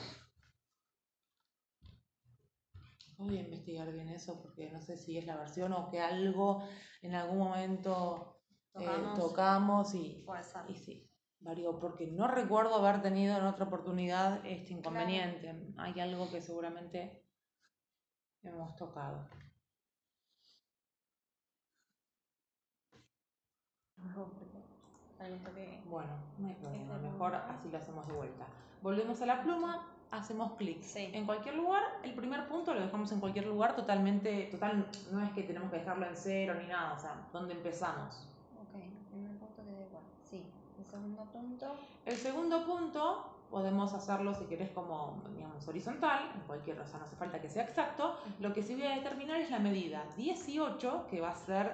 Voy 3.17 3.39
a 3.39 3.41
investigar 3.41 3.91
bien 3.91 4.11
eso 4.11 4.43
porque 4.43 4.71
no 4.71 4.83
sé 4.83 4.99
si 4.99 5.17
es 5.17 5.25
la 5.25 5.37
versión 5.37 5.73
o 5.73 5.89
que 5.91 6.01
algo 6.03 6.63
en 7.01 7.15
algún 7.15 7.39
momento 7.39 8.43
eh, 8.75 8.85
Tocamos. 8.85 9.19
tocamos 9.19 9.95
y, 9.95 10.25
y 10.69 10.75
sí, 10.77 11.11
varió, 11.41 11.79
porque 11.81 12.07
no 12.09 12.29
recuerdo 12.29 12.75
haber 12.75 13.01
tenido 13.01 13.39
en 13.39 13.45
otra 13.45 13.65
oportunidad 13.65 14.45
este 14.45 14.75
inconveniente. 14.75 15.73
Hay 15.79 15.99
algo 15.99 16.31
que 16.31 16.43
seguramente 16.43 17.25
hemos 18.43 18.77
tocado. 18.77 19.27
Ojo, 24.11 24.31
porque 24.39 24.59
para 25.17 25.31
esto 25.31 25.53
que- 25.55 25.83
Bueno, 25.89 26.11
no 26.39 26.49
hay 26.49 26.55
problema, 26.55 26.95
Este 26.97 27.09
mejor 27.09 27.35
así 27.35 27.69
lo 27.71 27.79
hacemos 27.79 28.07
de 28.07 28.13
vuelta. 28.13 28.47
Volvemos 28.83 29.21
a 29.23 29.27
la 29.27 29.43
pluma, 29.43 29.87
hacemos 30.11 30.53
clic. 30.53 30.83
Sí. 30.83 31.11
En 31.13 31.27
cualquier 31.27 31.57
lugar, 31.57 31.83
el 32.03 32.15
primer 32.15 32.49
punto 32.49 32.73
lo 32.75 32.81
dejamos 32.81 33.11
en 33.13 33.21
cualquier 33.21 33.47
lugar 33.47 33.75
totalmente, 33.77 34.45
total, 34.51 34.87
no 35.13 35.23
es 35.23 35.33
que 35.33 35.43
tenemos 35.43 35.71
que 35.71 35.79
dejarlo 35.79 36.07
en 36.07 36.17
cero 36.17 36.55
ni 36.61 36.67
nada, 36.69 36.95
o 36.95 36.99
sea, 36.99 37.27
donde 37.33 37.55
empezamos. 37.55 38.27
Ok, 38.61 38.75
el 38.81 38.91
primer 39.11 39.37
punto 39.39 39.63
queda 39.65 39.81
igual. 39.87 40.03
Sí. 40.23 40.45
El 40.79 40.85
segundo 40.87 41.25
punto. 41.25 41.75
El 42.07 42.17
segundo 42.17 42.65
punto 42.65 43.35
podemos 43.51 43.93
hacerlo 43.95 44.35
si 44.35 44.45
querés 44.45 44.71
como, 44.71 45.21
digamos, 45.35 45.67
horizontal, 45.67 46.31
en 46.35 46.41
cualquier, 46.43 46.79
o 46.81 46.87
sea, 46.87 46.99
no 47.01 47.05
hace 47.07 47.17
falta 47.17 47.41
que 47.41 47.49
sea 47.49 47.65
exacto. 47.65 48.17
Lo 48.41 48.53
que 48.53 48.63
sí 48.63 48.75
voy 48.75 48.87
a 48.87 48.95
determinar 48.95 49.41
es 49.41 49.51
la 49.51 49.59
medida 49.59 50.05
18, 50.17 51.07
que 51.11 51.21
va 51.21 51.31
a 51.31 51.35
ser 51.35 51.73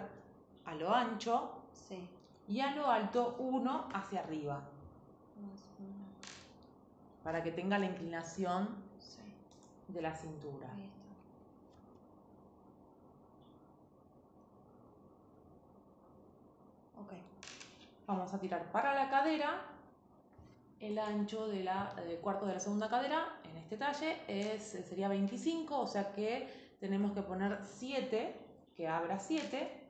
a 0.65 0.75
lo 0.75 0.95
ancho, 0.95 1.61
Sí. 1.73 2.09
Y 2.49 2.61
a 2.61 2.75
lo 2.75 2.91
alto 2.91 3.37
1 3.39 3.89
hacia 3.93 4.21
arriba, 4.21 4.63
uno. 5.39 6.05
para 7.23 7.43
que 7.43 7.53
tenga 7.53 7.79
la 7.79 7.87
inclinación 7.87 8.69
de 9.89 10.03
la 10.03 10.15
cintura. 10.15 10.69
Vamos 18.07 18.35
a 18.35 18.39
tirar 18.39 18.71
para 18.71 18.95
la 18.95 19.09
cadera. 19.09 19.63
El 20.79 20.99
ancho 20.99 21.49
de 21.49 21.65
la, 21.65 21.95
del 22.07 22.19
cuarto 22.19 22.45
de 22.45 22.53
la 22.53 22.61
segunda 22.61 22.91
cadera 22.91 23.39
en 23.45 23.57
este 23.57 23.79
talle 23.79 24.21
es, 24.29 24.63
sería 24.63 25.09
25, 25.09 25.81
o 25.81 25.87
sea 25.87 26.13
que 26.13 26.77
tenemos 26.79 27.13
que 27.13 27.23
poner 27.23 27.59
7, 27.63 28.37
que 28.77 28.87
abra 28.87 29.19
7 29.19 29.81
y 29.81 29.84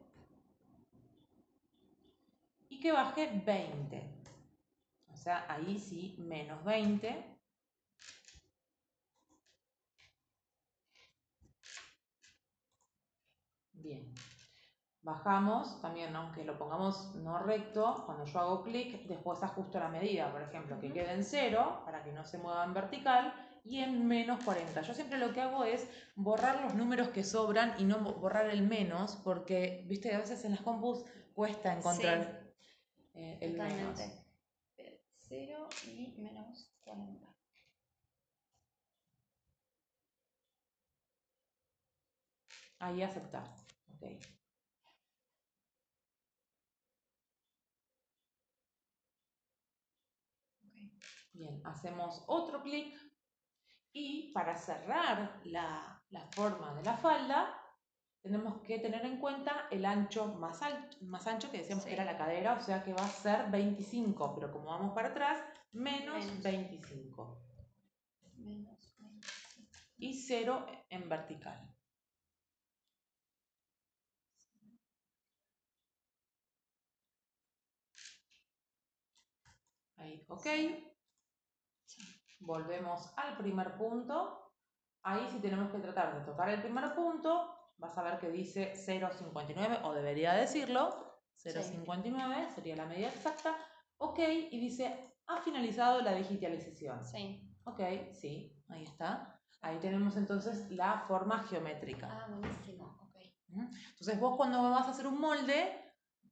que 2.85 2.93
baje 2.93 3.31
20. 3.47 4.03
O 5.11 5.17
sea, 5.17 5.47
ahí 5.49 5.79
sí, 5.79 6.17
menos 6.19 6.63
20. 6.65 7.39
Bien. 13.73 14.13
Bajamos 15.01 15.81
también, 15.81 16.15
aunque 16.15 16.45
lo 16.45 16.59
pongamos 16.59 17.15
no 17.15 17.39
recto, 17.39 18.03
cuando 18.05 18.27
yo 18.27 18.39
hago 18.39 18.63
clic, 18.63 19.07
después 19.07 19.43
ajusto 19.43 19.79
la 19.79 19.89
medida, 19.89 20.31
por 20.31 20.43
ejemplo, 20.43 20.79
que 20.79 20.93
quede 20.93 21.13
en 21.15 21.25
cero 21.25 21.81
para 21.87 22.05
que 22.05 22.13
no 22.13 22.23
se 22.27 22.37
mueva 22.37 22.65
en 22.65 22.75
vertical 22.75 23.33
y 23.65 23.79
en 23.81 24.07
menos 24.07 24.45
40. 24.45 24.83
Yo 24.83 24.93
siempre 24.93 25.17
lo 25.17 25.33
que 25.33 25.41
hago 25.41 25.65
es 25.65 25.89
borrar 26.17 26.61
los 26.61 26.75
números 26.75 27.09
que 27.09 27.25
sobran 27.25 27.77
y 27.79 27.85
no 27.85 28.01
bo- 28.01 28.13
borrar 28.13 28.51
el 28.51 28.61
menos, 28.61 29.17
porque, 29.25 29.87
viste, 29.89 30.15
a 30.15 30.19
veces 30.19 30.45
en 30.45 30.51
las 30.51 30.61
compus 30.61 31.03
cuesta 31.35 31.73
encontrar 31.73 32.44
eh, 33.15 33.39
el 33.41 33.53
menos. 33.57 33.97
Totalmente. 33.97 34.25
Eh, 34.77 35.01
Cero 35.21 35.69
y 35.87 36.15
menos 36.19 36.71
40. 36.85 37.27
Ahí 42.81 43.03
aceptar. 43.03 43.45
Ok. 43.95 44.03
Bien, 51.33 51.61
hacemos 51.65 52.23
otro 52.29 52.63
clic 52.63 52.97
y 53.93 54.33
para 54.33 54.57
cerrar 54.57 55.41
la, 55.45 56.03
la 56.11 56.27
forma 56.33 56.75
de 56.75 56.83
la 56.85 56.97
falda 56.97 57.64
tenemos 58.25 58.63
que 58.63 58.79
tener 58.79 59.05
en 59.05 59.19
cuenta 59.19 59.69
el 59.71 59.85
ancho 59.85 60.35
más, 60.37 60.63
alto, 60.63 60.97
más 61.03 61.27
ancho 61.27 61.51
que 61.51 61.59
decíamos 61.59 61.85
Sí. 61.85 61.91
que 61.91 61.95
era 61.95 62.07
la 62.07 62.17
cadera, 62.17 62.55
o 62.55 62.61
sea 62.61 62.83
que 62.83 62.95
va 62.95 63.05
a 63.05 63.09
ser 63.09 63.51
25, 63.51 64.35
pero 64.35 64.51
como 64.51 64.65
vamos 64.71 64.95
para 64.95 65.09
atrás, 65.09 65.45
menos 65.73 66.25
Menos. 66.25 66.43
25 66.43 67.39
Menos 68.39 68.97
25. 68.97 69.11
y 69.99 70.15
0 70.15 70.67
en 70.89 71.07
vertical. 71.11 71.71
Ahí, 79.97 80.25
ok. 80.29 80.47
Volvemos 82.41 83.13
al 83.17 83.37
primer 83.37 83.77
punto. 83.77 84.53
Ahí 85.03 85.29
sí 85.31 85.41
tenemos 85.41 85.71
que 85.73 85.79
tratar 85.79 86.19
de 86.19 86.25
tocar 86.25 86.49
el 86.49 86.61
primer 86.63 86.95
punto. 86.95 87.54
Vas 87.79 87.97
a 87.99 88.03
ver 88.03 88.19
que 88.19 88.31
dice 88.31 88.73
0,59 88.75 89.81
o 89.85 89.93
debería 89.93 90.35
decirlo. 90.35 91.13
0,59 91.43 92.49
sería 92.55 92.77
la 92.77 92.87
medida 92.87 93.09
exacta. 93.09 93.57
Ok, 93.99 94.19
y 94.19 94.61
dice, 94.61 95.15
ha 95.27 95.41
finalizado 95.43 96.01
la 96.01 96.15
digitalización. 96.15 97.05
Sí. 97.05 97.51
Ok, 97.65 97.81
sí, 98.13 98.57
ahí 98.69 98.85
está. 98.85 99.41
Ahí 99.63 99.79
tenemos 99.79 100.17
entonces 100.17 100.71
la 100.71 101.01
forma 101.09 101.39
geométrica. 101.45 102.09
Ah, 102.11 102.27
buenísimo. 102.29 102.99
Ok. 103.03 103.17
Entonces 103.91 104.21
vos 104.21 104.37
cuando 104.37 104.63
vas 104.71 104.87
a 104.87 104.91
hacer 104.91 105.07
un 105.07 105.19
molde, 105.19 105.81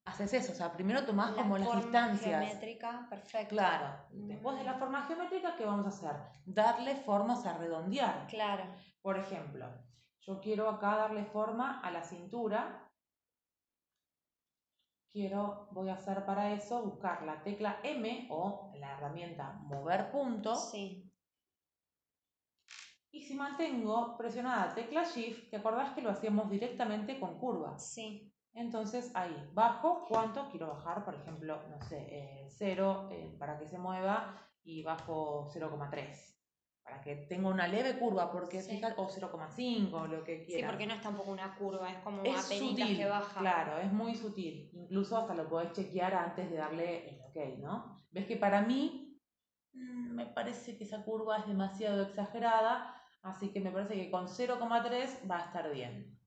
haces 0.05 0.33
eso. 0.35 0.53
O 0.53 0.55
sea, 0.55 0.73
primero 0.73 1.05
tomás 1.07 1.31
La 1.31 1.43
como 1.43 1.57
las 1.57 1.67
forma 1.67 1.83
distancias. 1.83 2.41
Geométrica, 2.45 3.07
perfecto. 3.09 3.55
Claro. 3.55 4.05
Después 4.11 4.59
de 4.59 4.65
la 4.65 4.75
Mm. 4.75 4.79
forma 4.79 5.03
geométrica, 5.07 5.57
¿qué 5.57 5.65
vamos 5.65 5.87
a 5.87 5.89
hacer? 5.89 6.17
Darle 6.45 6.97
formas 6.97 7.47
a 7.47 7.57
redondear. 7.57 8.27
Claro. 8.29 8.65
Por 9.01 9.19
ejemplo, 9.19 9.67
yo 10.23 10.41
quiero 10.41 10.69
acá 10.69 10.97
darle 10.97 11.25
forma 11.25 11.81
a 11.81 11.91
la 11.91 12.02
cintura. 12.02 12.88
Quiero, 15.12 15.69
voy 15.73 15.91
a 15.91 15.95
hacer 15.95 16.25
para 16.25 16.52
eso, 16.52 16.83
buscar 16.83 17.23
la 17.25 17.43
tecla 17.43 17.81
M 17.83 18.29
o 18.31 18.73
la 18.76 18.97
herramienta 18.97 19.52
mover 19.64 20.11
punto. 20.11 20.55
Sí. 20.55 21.11
Y 23.11 23.23
si 23.23 23.35
mantengo 23.35 24.17
presionada 24.17 24.75
tecla 24.75 25.05
Shift, 25.05 25.50
¿te 25.50 25.57
acordás 25.57 25.93
que 25.93 26.00
lo 26.00 26.11
hacíamos 26.11 26.49
directamente 26.49 27.21
con 27.21 27.38
curvas? 27.38 27.93
Sí. 27.93 28.33
Entonces 28.55 29.11
ahí, 29.14 29.50
bajo, 29.52 30.07
¿cuánto 30.09 30.49
quiero 30.50 30.69
bajar? 30.69 31.05
Por 31.05 31.17
ejemplo, 31.17 31.62
no 31.69 31.83
sé, 31.83 32.47
0 32.49 33.11
para 33.38 33.59
que 33.59 33.67
se 33.67 33.79
mueva 33.79 34.35
y 34.62 34.83
bajo 34.83 35.49
0,3 35.50 36.42
para 36.83 37.01
que 37.01 37.15
tenga 37.17 37.49
una 37.49 37.69
leve 37.69 37.99
curva, 37.99 38.31
porque 38.31 38.61
Sí. 38.61 38.77
fíjate, 38.77 39.01
o 39.01 39.09
0,5, 39.09 40.07
lo 40.09 40.25
que 40.25 40.41
Sí, 40.41 40.47
quieras. 40.47 40.71
porque 40.73 40.87
no 40.87 40.95
es 40.95 41.01
tampoco 41.01 41.31
una 41.31 41.55
curva, 41.55 41.91
es 41.91 41.99
como 41.99 42.23
es 42.25 42.43
sutil, 42.43 42.97
que 42.97 43.07
baja. 43.07 43.41
claro, 43.41 43.79
es 43.79 43.93
muy 43.93 44.15
sutil. 44.15 44.71
Incluso 44.75 45.17
hasta 45.17 45.35
lo 45.35 45.49
podés 45.49 45.73
chequear 45.73 46.15
antes 46.15 46.51
de 46.51 46.57
darle 46.57 47.09
el 47.11 47.21
ok, 47.21 47.59
¿no? 47.59 48.05
Ves 48.11 48.27
que 48.27 48.37
para 48.37 48.62
mí 48.62 49.21
mm, 49.73 50.15
me 50.15 50.27
parece 50.27 50.77
que 50.77 50.85
esa 50.85 51.05
curva 51.05 51.39
es 51.39 51.47
demasiado 51.47 52.03
exagerada, 52.03 53.01
así 53.23 53.51
que 53.53 53.61
me 53.61 53.71
parece 53.71 53.95
que 53.95 54.11
con 54.11 54.27
0,3 54.27 55.21
va 55.31 55.39
a 55.39 55.45
estar 55.47 55.73
bien. 55.73 56.19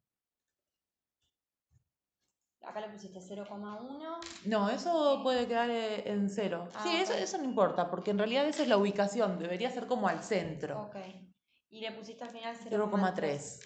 Acá 2.65 2.81
le 2.81 2.89
pusiste 2.89 3.19
0,1. 3.19 4.17
No, 4.45 4.69
eso 4.69 5.21
puede 5.23 5.47
quedar 5.47 5.69
eh, 5.69 6.09
en 6.11 6.29
cero. 6.29 6.67
Ah, 6.73 6.83
sí, 6.83 6.95
eso, 6.95 7.13
eso 7.13 7.37
no 7.37 7.43
importa, 7.43 7.89
porque 7.89 8.11
en 8.11 8.17
realidad 8.17 8.45
esa 8.47 8.63
es 8.63 8.67
la 8.67 8.77
ubicación, 8.77 9.37
debería 9.39 9.69
ser 9.71 9.87
como 9.87 10.07
al 10.07 10.23
centro. 10.23 10.83
Ok. 10.83 10.95
Y 11.69 11.81
le 11.81 11.91
pusiste 11.91 12.23
al 12.23 12.29
final 12.31 12.55
0,3. 12.57 13.59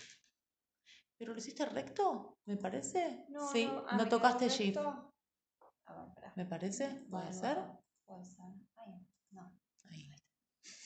¿Pero 1.18 1.34
lo 1.34 1.38
hiciste 1.40 1.66
recto? 1.66 2.38
¿Me 2.46 2.58
parece? 2.58 3.26
No, 3.30 3.48
sí, 3.50 3.66
no, 3.66 3.84
ah, 3.88 3.98
no 3.98 4.08
tocaste 4.08 4.48
shift. 4.50 4.78
A 4.78 5.94
ver, 5.96 6.08
espera. 6.08 6.34
¿Me 6.36 6.46
parece? 6.46 6.88
¿Puede 6.88 7.26
Bueno, 7.26 7.34
ser? 7.34 7.58
Puede 8.06 8.24
ser. 8.26 8.46
Ahí, 8.78 9.08
no. 9.32 9.60
Ahí. 9.90 10.10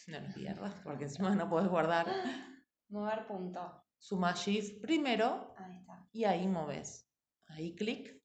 No 0.08 0.20
lo 0.20 0.34
pierdas, 0.34 0.74
porque 0.84 1.04
encima 1.06 1.30
no 1.36 1.50
puedes 1.50 1.70
guardar. 1.70 2.08
Mover 2.90 3.26
punto. 3.28 3.84
Suma 3.98 4.34
Shift 4.34 4.82
primero 4.82 5.54
Ahí 5.58 5.78
está. 5.80 6.08
y 6.12 6.26
ahí 6.26 6.48
moves. 6.48 7.10
Ahí 7.54 7.76
clic. 7.76 8.22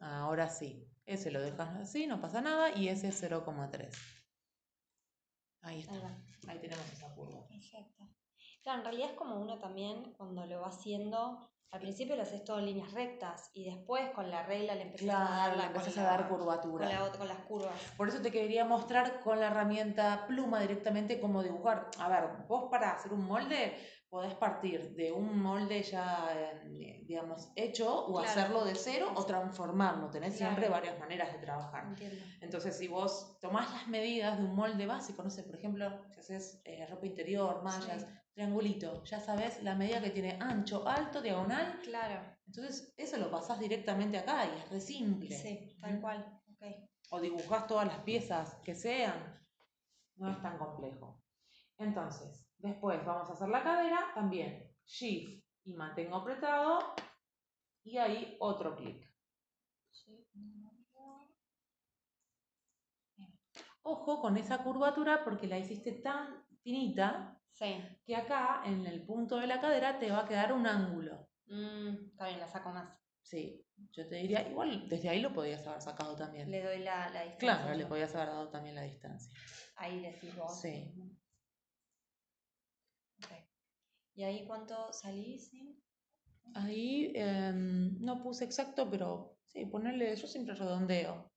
Ahora 0.00 0.48
sí. 0.48 0.88
Ese 1.04 1.30
lo 1.30 1.40
dejas 1.40 1.76
así, 1.76 2.06
no 2.06 2.20
pasa 2.20 2.40
nada. 2.40 2.76
Y 2.76 2.88
ese 2.88 3.08
es 3.08 3.22
0,3. 3.22 3.92
Ahí 5.62 5.80
está. 5.80 6.18
Ahí 6.48 6.58
tenemos 6.58 6.90
esa 6.92 7.14
curva. 7.14 7.46
Perfecto. 7.46 8.08
Claro, 8.62 8.78
en 8.78 8.84
realidad 8.84 9.10
es 9.10 9.16
como 9.16 9.36
uno 9.40 9.58
también 9.58 10.12
cuando 10.16 10.46
lo 10.46 10.60
va 10.60 10.68
haciendo, 10.68 11.48
al 11.72 11.80
principio 11.80 12.16
lo 12.16 12.22
haces 12.22 12.44
todo 12.44 12.58
en 12.58 12.66
líneas 12.66 12.92
rectas 12.92 13.50
y 13.54 13.64
después 13.64 14.10
con 14.10 14.30
la 14.30 14.42
regla 14.44 14.74
le 14.74 14.82
empezás 14.82 15.08
a 15.08 15.12
dar 15.18 15.28
Claro, 15.28 15.56
la, 15.56 15.66
empezás 15.66 15.98
a 15.98 16.02
dar 16.02 16.28
curvatura. 16.28 16.86
Con, 16.86 17.10
la 17.12 17.18
con 17.18 17.28
las 17.28 17.38
curvas. 17.38 17.72
Por 17.96 18.08
eso 18.08 18.20
te 18.20 18.30
quería 18.30 18.64
mostrar 18.64 19.20
con 19.20 19.40
la 19.40 19.46
herramienta 19.48 20.26
pluma 20.28 20.60
directamente 20.60 21.18
cómo 21.18 21.42
dibujar. 21.42 21.88
A 21.98 22.08
ver, 22.08 22.28
vos 22.46 22.68
para 22.70 22.92
hacer 22.92 23.12
un 23.12 23.24
molde 23.24 23.74
podés 24.10 24.34
partir 24.34 24.94
de 24.94 25.10
un 25.10 25.40
molde 25.42 25.82
ya, 25.82 26.28
eh, 26.34 27.02
digamos, 27.06 27.50
hecho 27.56 28.04
o 28.04 28.12
Claro. 28.18 28.28
hacerlo 28.28 28.64
de 28.66 28.74
cero 28.74 29.10
o 29.14 29.24
transformarlo. 29.24 30.10
Tenés 30.10 30.36
siempre 30.36 30.66
Claro. 30.66 30.74
varias 30.74 30.98
maneras 31.00 31.32
de 31.32 31.38
trabajar. 31.38 31.86
Entiendo. 31.86 32.22
Entonces, 32.42 32.76
si 32.76 32.88
vos 32.88 33.38
tomás 33.40 33.72
las 33.72 33.88
medidas 33.88 34.36
de 34.38 34.44
un 34.44 34.54
molde 34.54 34.84
básico, 34.86 35.22
no 35.22 35.30
sé, 35.30 35.42
por 35.44 35.56
ejemplo, 35.56 35.90
si 36.12 36.20
haces 36.20 36.60
eh, 36.66 36.86
ropa 36.86 37.06
interior, 37.06 37.62
mallas, 37.62 38.02
Sí. 38.02 38.06
Triangulito, 38.34 39.04
ya 39.04 39.20
sabés 39.20 39.62
la 39.62 39.74
medida 39.74 40.00
que 40.00 40.10
tiene 40.10 40.38
ancho, 40.40 40.86
alto, 40.88 41.20
diagonal. 41.20 41.80
Claro, 41.82 42.20
Entonces, 42.46 42.92
eso 42.96 43.16
lo 43.18 43.30
pasás 43.30 43.60
directamente 43.60 44.18
acá 44.18 44.46
y 44.46 44.58
es 44.58 44.70
re 44.70 44.80
simple. 44.80 45.36
sí, 45.36 45.76
tal 45.80 45.92
Ujú. 45.94 46.02
cual. 46.02 46.40
O 47.10 47.20
dibujás 47.20 47.66
todas 47.66 47.86
las 47.86 47.98
piezas 48.00 48.54
que 48.64 48.74
sean, 48.74 49.38
no 50.16 50.30
es 50.30 50.40
tan 50.40 50.56
complejo. 50.58 51.20
Entonces, 51.78 52.46
después 52.58 53.04
vamos 53.04 53.28
a 53.28 53.32
hacer 53.34 53.48
la 53.48 53.62
cadera, 53.62 54.12
también 54.14 54.72
Shift 54.86 55.44
y 55.64 55.74
mantengo 55.74 56.16
apretado 56.16 56.94
y 57.84 57.98
ahí 57.98 58.36
otro 58.40 58.76
clic. 58.76 59.10
Ojo 63.82 64.20
con 64.20 64.36
esa 64.36 64.62
curvatura 64.62 65.24
porque 65.24 65.46
la 65.48 65.58
hiciste 65.58 65.92
tan 65.92 66.46
finita 66.62 67.41
Sí. 67.62 67.98
que 68.04 68.16
acá 68.16 68.62
en 68.64 68.86
el 68.86 69.04
punto 69.04 69.36
de 69.36 69.46
la 69.46 69.60
cadera 69.60 69.98
te 69.98 70.10
va 70.10 70.20
a 70.20 70.28
quedar 70.28 70.52
un 70.52 70.66
ángulo. 70.66 71.28
Mm, 71.46 72.10
está 72.10 72.26
bien, 72.26 72.40
la 72.40 72.48
saco 72.48 72.70
más. 72.70 72.98
Sí, 73.22 73.64
yo 73.92 74.08
te 74.08 74.16
diría, 74.16 74.48
igual 74.48 74.88
desde 74.88 75.08
ahí 75.08 75.20
lo 75.20 75.32
podías 75.32 75.64
haber 75.66 75.80
sacado 75.80 76.16
también. 76.16 76.50
Le 76.50 76.62
doy 76.62 76.80
la, 76.80 77.08
la 77.10 77.22
distancia. 77.22 77.38
Claro, 77.38 77.74
le 77.74 77.86
podías 77.86 78.14
haber 78.14 78.28
dado 78.28 78.48
también 78.50 78.74
la 78.74 78.82
distancia. 78.82 79.32
Ahí 79.76 80.00
decís 80.00 80.34
vos. 80.36 80.60
Sí. 80.60 80.92
¿Y 84.14 84.24
ahí 84.24 84.44
cuánto 84.46 84.92
salís? 84.92 85.48
sí? 85.48 85.78
Ahí 86.54 87.12
em, 87.14 87.98
no 88.00 88.22
puse 88.22 88.44
exacto, 88.44 88.90
pero 88.90 89.38
sí, 89.46 89.64
ponerle, 89.64 90.14
yo 90.16 90.26
siempre 90.26 90.54
redondeo. 90.54 91.32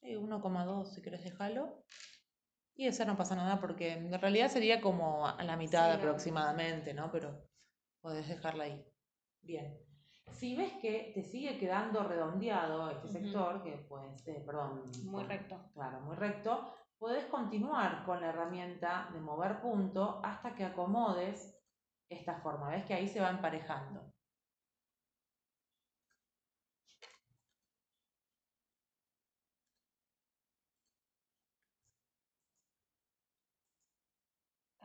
Sí, 0.00 0.14
1,2 0.14 0.94
si 0.94 1.02
querés 1.02 1.24
dejarlo. 1.24 1.84
Y 2.80 2.86
esa 2.86 3.04
no 3.04 3.14
pasa 3.14 3.36
nada 3.36 3.60
porque 3.60 3.92
en 3.92 4.18
realidad 4.18 4.48
sería 4.48 4.80
como 4.80 5.26
a 5.26 5.42
la 5.44 5.54
mitad 5.54 5.90
Sí, 5.92 5.98
aproximadamente, 5.98 6.94
¿no? 6.94 7.12
Pero 7.12 7.46
podés 8.00 8.26
dejarla 8.26 8.64
ahí. 8.64 8.86
Bien. 9.42 9.78
Si 10.30 10.56
ves 10.56 10.72
que 10.80 11.12
te 11.14 11.22
sigue 11.22 11.58
quedando 11.58 12.02
redondeado 12.04 12.88
este 12.90 13.08
sector, 13.08 13.62
que 13.62 13.72
pues, 13.86 14.26
eh, 14.28 14.42
perdón. 14.46 14.90
Muy 15.04 15.24
con- 15.24 15.28
recto. 15.28 15.60
Claro, 15.74 16.00
muy 16.00 16.16
recto. 16.16 16.72
Puedes 16.98 17.26
continuar 17.26 18.02
con 18.06 18.22
la 18.22 18.28
herramienta 18.30 19.10
de 19.12 19.20
mover 19.20 19.60
punto 19.60 20.18
hasta 20.24 20.54
que 20.54 20.64
acomodes 20.64 21.54
esta 22.08 22.36
forma. 22.40 22.70
¿Ves 22.70 22.86
que 22.86 22.94
ahí 22.94 23.08
se 23.08 23.20
va 23.20 23.28
emparejando? 23.28 24.10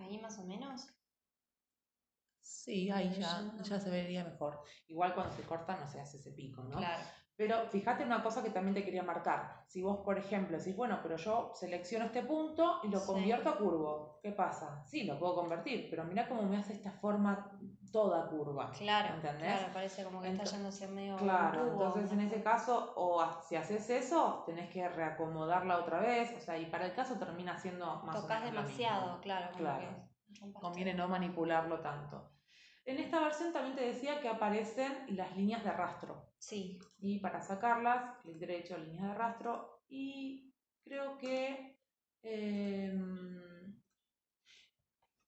Ahí 0.06 0.20
más 0.20 0.38
o 0.38 0.46
menos. 0.46 0.88
Sí, 2.40 2.92
ahí 2.92 3.12
ya- 3.20 3.52
ya 3.64 3.80
se 3.80 3.90
vería 3.90 4.24
mejor. 4.24 4.62
Igual 4.88 5.16
cuando 5.16 5.36
se 5.36 5.44
corta 5.44 5.78
no 5.78 5.88
se 5.88 6.00
hace 6.00 6.18
ese 6.18 6.32
pico, 6.32 6.64
¿no? 6.64 6.78
Claro. 6.78 7.04
Pero 7.38 7.68
fíjate 7.70 8.06
una 8.06 8.24
cosa 8.24 8.42
que 8.42 8.50
también 8.50 8.74
te 8.76 8.86
quería 8.86 9.04
marcar. 9.04 9.64
Si 9.68 9.82
vos, 9.82 9.98
por 10.06 10.18
ejemplo, 10.18 10.58
decís, 10.58 10.76
bueno, 10.76 11.00
pero 11.04 11.18
yo 11.18 11.52
selecciono 11.54 12.06
este 12.06 12.24
punto 12.24 12.80
y 12.84 12.88
lo 12.88 13.00
Sí. 13.00 13.08
convierto 13.08 13.50
a 13.50 13.58
curvo, 13.58 14.20
¿qué 14.24 14.32
pasa? 14.32 14.82
Sí, 14.86 15.04
lo 15.04 15.20
puedo 15.20 15.36
convertir, 15.36 15.88
pero 15.90 16.06
mira 16.06 16.30
cómo 16.30 16.44
me 16.44 16.58
hace 16.58 16.72
esta 16.72 16.92
forma 16.92 17.52
toda 17.92 18.28
curva. 18.30 18.72
Claro, 18.72 19.16
¿Entendés? 19.16 19.58
claro, 19.58 19.74
parece 19.74 20.04
como 20.06 20.22
que 20.22 20.30
está 20.30 20.44
Ento- 20.44 20.52
yendo 20.52 20.70
hacia 20.70 20.88
medio 20.88 21.16
Claro, 21.18 21.72
entonces 21.74 22.12
en 22.14 22.22
ese 22.22 22.42
caso, 22.42 22.94
o 22.96 23.22
si 23.42 23.58
haces 23.58 23.90
eso, 23.90 24.44
tenés 24.46 24.70
que 24.70 24.88
reacomodarla 24.88 25.78
otra 25.80 26.00
vez, 26.00 26.34
o 26.38 26.40
sea, 26.40 26.58
y 26.58 26.68
para 26.68 26.86
el 26.86 26.94
caso 26.94 27.16
termina 27.16 27.58
siendo 27.58 28.02
más 28.04 28.22
Tocas 28.22 28.46
demasiado, 28.46 29.20
claro. 29.20 29.48
como 29.48 29.58
Claro. 29.60 29.80
que. 29.82 30.06
Conviene 30.54 30.94
no 30.94 31.08
manipularlo 31.08 31.80
tanto. 31.80 32.30
En 32.86 33.00
esta 33.00 33.20
versión 33.20 33.52
también 33.52 33.76
te 33.76 33.84
decía 33.86 34.20
que 34.22 34.30
aparecen 34.30 35.16
las 35.16 35.36
líneas 35.36 35.64
de 35.64 35.72
rastro. 35.72 36.34
Sí, 36.40 36.80
Y 37.00 37.20
para 37.20 37.42
sacarlas, 37.42 38.20
clic 38.22 38.38
derecho, 38.38 38.78
líneas 38.78 39.04
de 39.10 39.14
rastro. 39.16 39.84
Y 39.88 40.54
creo 40.84 41.18
que 41.18 41.82
em, 42.22 43.82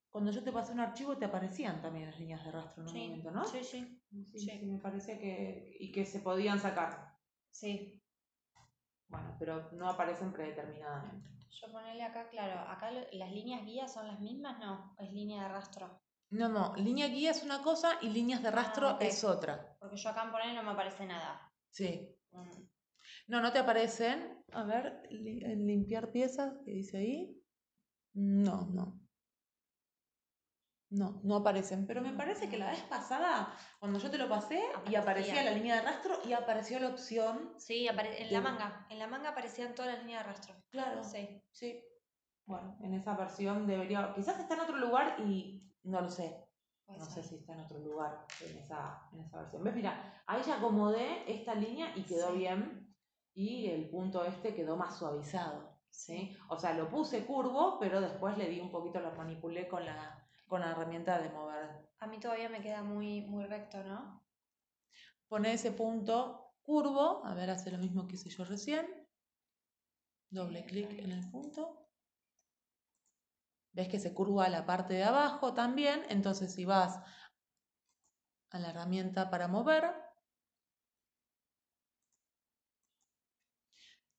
cuando 0.09 0.31
yo 0.31 0.43
te 0.43 0.51
pasé 0.51 0.73
un 0.73 0.79
archivo 0.79 1.17
te 1.17 1.25
aparecían 1.25 1.81
también 1.81 2.07
las 2.07 2.19
líneas 2.19 2.43
de 2.45 2.51
rastro 2.51 2.83
en 2.83 2.89
un 2.89 2.93
sí, 2.93 2.99
momento, 2.99 3.31
¿no? 3.31 3.45
sí, 3.45 3.63
sí, 3.63 4.01
Sí, 4.09 4.39
sí. 4.39 4.39
sí, 4.39 4.59
me 4.65 4.79
parecía 4.79 5.19
que. 5.19 5.75
y 5.79 5.91
que 5.91 6.05
se 6.05 6.19
podían 6.21 6.59
sacar. 6.59 7.17
sí. 7.51 8.01
Bueno, 9.09 9.35
pero 9.39 9.71
no 9.73 9.89
aparecen 9.89 10.31
predeterminadamente. 10.31 11.29
Yo 11.49 11.71
ponerle 11.71 12.03
acá, 12.03 12.29
claro, 12.29 12.69
acá 12.69 12.91
las 12.91 13.31
líneas 13.31 13.65
guías 13.65 13.93
son 13.93 14.07
las 14.07 14.19
mismas, 14.19 14.59
no, 14.59 14.95
es 14.99 15.11
línea 15.11 15.43
de 15.43 15.49
rastro. 15.49 16.06
No, 16.29 16.49
no, 16.49 16.75
línea 16.75 17.07
guía 17.07 17.31
es 17.31 17.43
una 17.43 17.61
cosa 17.63 17.97
y 18.01 18.09
líneas 18.09 18.43
de 18.43 18.51
rastro 18.51 18.89
Ah, 18.89 18.93
ok. 18.95 19.01
es 19.03 19.23
otra. 19.23 19.77
Porque 19.79 19.95
yo 19.97 20.09
acá 20.09 20.23
en 20.23 20.31
poner 20.31 20.53
no 20.55 20.63
me 20.63 20.71
aparece 20.71 21.05
nada. 21.05 21.51
Sí. 21.69 22.13
Mm, 22.31 22.67
No, 23.27 23.41
no 23.41 23.51
te 23.51 23.59
aparecen. 23.59 24.43
A 24.51 24.63
ver, 24.63 25.03
li- 25.09 25.39
limpiar 25.55 26.11
piezas, 26.11 26.53
¿qué 26.65 26.71
dice 26.71 26.97
ahí? 26.97 27.41
No, 28.13 28.67
no. 28.67 28.99
No, 30.89 31.19
no 31.23 31.35
aparecen. 31.35 31.85
Pero 31.85 32.01
me 32.01 32.13
parece 32.13 32.49
que 32.49 32.57
la 32.57 32.71
vez 32.71 32.81
pasada, 32.83 33.53
cuando 33.79 33.99
yo 33.99 34.09
te 34.09 34.17
lo 34.17 34.29
pasé 34.29 34.63
y 34.89 34.95
Aparecía. 34.95 35.43
la 35.43 35.51
línea 35.51 35.75
de 35.75 35.81
rastro 35.81 36.19
y 36.25 36.31
apareció 36.33 36.79
la 36.79 36.87
opción. 36.89 37.53
Sí, 37.57 37.87
en 37.87 38.33
la 38.33 38.41
manga. 38.41 38.87
En 38.89 38.99
la 38.99 39.07
manga 39.07 39.29
aparecían 39.29 39.75
todas 39.75 39.91
las 39.93 40.01
líneas 40.03 40.25
de 40.25 40.31
rastro. 40.31 40.55
Claro. 40.69 41.03
Sí. 41.03 41.41
Sí. 41.51 41.83
Bueno, 42.45 42.77
en 42.81 42.93
esa 42.93 43.15
versión 43.17 43.67
debería. 43.67 44.13
Quizás 44.15 44.39
está 44.39 44.53
en 44.53 44.61
otro 44.61 44.77
lugar 44.77 45.19
y 45.19 45.69
no 45.87 46.01
lo 46.01 46.09
sé. 46.09 46.43
No 46.87 47.03
sé 47.03 47.21
si 47.21 47.35
está 47.35 47.53
en 47.53 47.59
otro 47.61 47.79
lugar 47.79 48.25
en 48.41 48.57
esa, 48.59 49.09
en 49.11 49.19
esa 49.19 49.41
versión. 49.41 49.63
¿Ves? 49.63 49.75
Mira, 49.75 50.23
ahí 50.25 50.41
ya 50.45 50.57
acomodé 50.57 51.29
esta 51.29 51.53
línea 51.53 51.91
y 51.97 52.03
quedó 52.03 52.31
Sí. 52.31 52.37
bien. 52.37 52.95
Y 53.33 53.67
el 53.67 53.89
punto 53.89 54.23
este 54.23 54.55
quedó 54.55 54.77
más 54.77 54.97
suavizado. 54.97 55.77
Sí. 55.89 56.35
O 56.49 56.57
sea, 56.57 56.73
lo 56.73 56.89
puse 56.89 57.25
curvo, 57.25 57.77
pero 57.79 57.99
después 57.99 58.37
le 58.37 58.47
di 58.49 58.59
un 58.61 58.71
poquito, 58.71 58.99
lo 58.99 59.11
manipulé 59.13 59.67
con 59.67 59.85
la, 59.85 60.25
con 60.47 60.61
la 60.61 60.71
herramienta 60.71 61.19
de 61.19 61.29
mover. 61.29 61.91
A 61.99 62.07
mí 62.07 62.19
todavía 62.19 62.49
me 62.49 62.61
queda 62.61 62.83
muy, 62.83 63.21
muy 63.21 63.45
recto, 63.45 63.83
¿no? 63.83 64.23
Pone 65.27 65.53
ese 65.53 65.71
punto 65.71 66.53
curvo. 66.61 67.25
A 67.25 67.33
ver, 67.33 67.49
hace 67.49 67.69
lo 67.71 67.77
mismo 67.79 68.07
que 68.07 68.15
hice 68.15 68.29
yo 68.29 68.45
recién. 68.45 68.87
Doble 70.29 70.65
clic 70.65 70.91
en 70.99 71.11
el 71.11 71.29
punto. 71.29 71.86
Ves 73.77 73.89
que 73.89 73.99
se 73.99 74.11
curva 74.11 74.49
la 74.49 74.65
parte 74.65 74.95
de 74.95 75.03
abajo 75.03 75.53
también. 75.53 76.03
Entonces, 76.09 76.51
si 76.51 76.65
vas 76.65 76.99
a 78.49 78.57
la 78.57 78.71
herramienta 78.71 79.29
para 79.29 79.47
mover, 79.47 79.83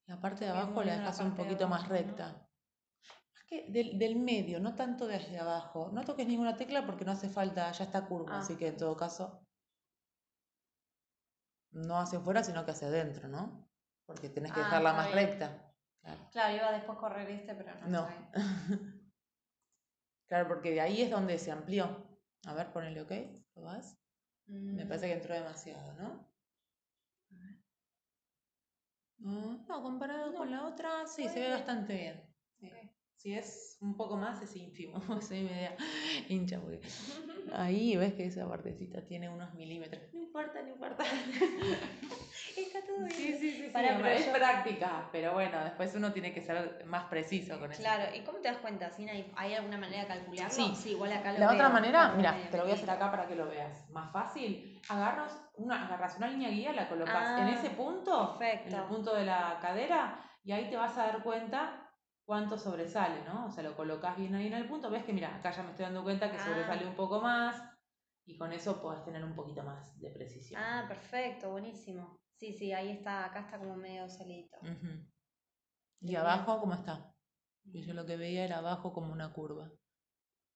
la 0.07 0.21
parte 0.21 0.45
de 0.45 0.53
abajo 0.53 0.85
la 0.85 0.93
dejas 0.99 1.19
un 1.19 1.35
poquito 1.35 1.67
más 1.67 1.81
abajo, 1.81 1.93
¿no? 1.93 1.99
recta. 1.99 2.27
Más 3.35 3.43
que 3.49 3.67
del, 3.69 3.99
del 3.99 4.15
medio, 4.15 4.61
no 4.61 4.77
tanto 4.77 5.09
desde 5.09 5.41
abajo. 5.41 5.91
No 5.93 6.05
toques 6.05 6.29
ninguna 6.29 6.57
tecla 6.57 6.87
porque 6.87 7.05
no 7.05 7.11
hace 7.11 7.29
falta, 7.29 7.73
ya 7.73 7.85
está 7.85 8.07
curva, 8.07 8.37
Ah. 8.37 8.39
así 8.39 8.55
que 8.57 8.69
en 8.69 8.77
todo 8.77 8.97
caso 8.97 9.45
no 11.73 11.99
hacia 11.99 12.21
afuera, 12.21 12.45
sino 12.45 12.65
que 12.65 12.71
hacia 12.71 12.87
adentro, 12.87 13.27
¿no? 13.29 13.69
Porque 14.07 14.29
tenés 14.31 14.53
que 14.53 14.61
Ah, 14.61 14.65
dejarla 14.65 14.93
más 14.93 15.07
bien. 15.13 15.19
recta. 15.19 15.75
Claro. 16.01 16.29
Claro, 16.31 16.57
iba 16.57 16.69
a 16.69 16.73
después 16.73 16.97
correr 16.99 17.29
este, 17.29 17.55
pero 17.57 17.75
no. 17.81 17.89
No. 17.89 18.09
claro, 20.29 20.49
porque 20.49 20.71
de 20.71 20.81
ahí 20.81 21.03
es 21.03 21.11
donde 21.11 21.39
se 21.39 21.51
amplió. 21.51 22.07
A 22.47 22.55
ver, 22.55 22.73
ponele 22.73 23.03
ok, 23.03 23.13
¿probás? 23.55 23.99
Me 24.47 24.85
Mm, 24.85 24.89
parece 24.89 25.09
que 25.09 25.15
entró 25.15 25.35
demasiado, 25.35 25.93
¿no? 25.95 26.29
Ah, 27.33 27.55
No, 29.69 29.83
comparado 29.83 30.35
con 30.35 30.51
la 30.51 30.67
otra, 30.67 31.07
sí, 31.07 31.29
se 31.29 31.41
ve 31.41 31.51
bastante 31.51 31.95
bien. 31.95 32.28
Si 33.19 33.35
es 33.35 33.79
un 33.81 33.97
poco 33.97 34.17
más, 34.17 34.41
es 34.43 34.55
ínfimo. 34.55 35.01
Soy 35.21 35.43
media 35.43 35.77
hincha 36.29 36.61
porque 36.61 36.81
ahí 37.53 37.97
ves 37.97 38.15
que 38.15 38.27
esa 38.27 38.49
partecita 38.49 39.05
tiene 39.05 39.29
unos 39.29 39.53
milímetros. 39.55 40.01
No 40.15 40.21
importa, 40.21 40.63
no 40.63 40.69
importa. 40.69 41.03
Está 42.57 42.81
todo 42.87 42.99
bien. 42.99 43.11
Sí, 43.11 43.33
sí, 43.33 43.51
sí, 43.51 43.51
sí, 43.65 43.71
pero 43.73 44.07
es 44.07 44.27
yo- 44.27 44.33
práctica, 44.33 45.09
pero 45.11 45.33
bueno, 45.33 45.63
después 45.65 45.93
uno 45.97 46.13
tiene 46.13 46.33
que 46.33 46.41
ser 46.43 46.85
más 46.87 47.05
preciso 47.07 47.59
con 47.59 47.73
eso. 47.73 47.81
Claro, 47.83 48.15
¿y 48.15 48.21
cómo 48.21 48.39
te 48.39 48.49
das 48.49 48.59
cuenta? 48.59 48.91
¿Sin 48.91 49.09
hay, 49.09 49.33
¿Hay 49.37 49.55
alguna 49.55 49.79
manera 49.79 50.03
de 50.03 50.09
calcularlo? 50.09 50.75
Sí. 50.77 50.91
igual 50.91 51.13
acá 51.13 51.33
lo 51.33 51.41
La 51.41 51.53
otra 51.53 51.69
manera, 51.71 52.15
mira, 52.17 52.37
te 52.51 52.57
lo 52.57 52.63
voy 52.65 52.73
a 52.73 52.75
hacer 52.77 52.91
acá 52.91 53.11
para 53.11 53.27
que 53.27 53.35
lo 53.35 53.49
veas. 53.49 53.89
Más 53.91 54.13
fácil, 54.13 54.81
agarras 54.89 55.33
una, 55.57 55.87
agarras 55.87 56.17
una 56.19 56.29
línea 56.29 56.51
guía, 56.51 56.73
la 56.73 56.89
colocas 56.89 57.17
Ah, 57.17 57.41
en 57.43 57.49
ese 57.49 57.71
punto, 57.71 58.39
en 58.41 58.73
el 58.73 58.83
punto 58.85 59.15
de 59.15 59.25
la 59.25 59.59
cadera, 59.61 60.21
y 60.45 60.53
ahí 60.53 60.69
te 60.71 60.77
vas 60.77 60.97
a 60.99 61.07
dar 61.07 61.23
cuenta 61.23 61.88
cuánto 62.29 62.59
sobresale, 62.59 63.25
¿no? 63.25 63.47
O 63.47 63.51
sea, 63.51 63.63
lo 63.63 63.75
colocas 63.75 64.15
bien 64.19 64.35
ahí 64.35 64.49
en 64.49 64.53
el 64.53 64.69
punto, 64.69 64.91
ves 64.91 65.03
que 65.03 65.15
mira, 65.15 65.35
acá 65.35 65.51
ya 65.51 65.63
me 65.63 65.71
estoy 65.71 65.87
dando 65.87 66.03
cuenta 66.03 66.31
que 66.31 66.37
Ah. 66.37 66.45
sobresale 66.45 66.87
un 66.87 66.95
poco 66.95 67.23
más, 67.23 67.59
y 68.27 68.37
con 68.37 68.53
eso 68.53 68.83
podés 68.83 69.03
tener 69.03 69.25
un 69.25 69.35
poquito 69.35 69.63
más 69.63 69.99
de 69.99 70.11
precisión. 70.11 70.61
Ah, 70.63 70.85
perfecto, 70.87 71.51
buenísimo. 71.51 72.21
Sí, 72.35 72.53
sí, 72.53 72.71
ahí 72.71 72.91
está, 72.91 73.25
acá 73.25 73.41
está 73.41 73.57
como 73.59 73.77
medio 73.77 74.07
solito. 74.11 74.59
Ujú. 74.61 75.09
¿Y 76.03 76.09
Bien. 76.09 76.21
abajo 76.21 76.61
cómo 76.61 76.75
está? 76.75 77.15
Y 77.65 77.81
yo 77.87 77.95
lo 77.95 78.05
que 78.05 78.19
veía 78.19 78.45
era 78.45 78.59
abajo 78.59 78.93
como 78.93 79.11
una 79.11 79.33
curva. 79.33 79.71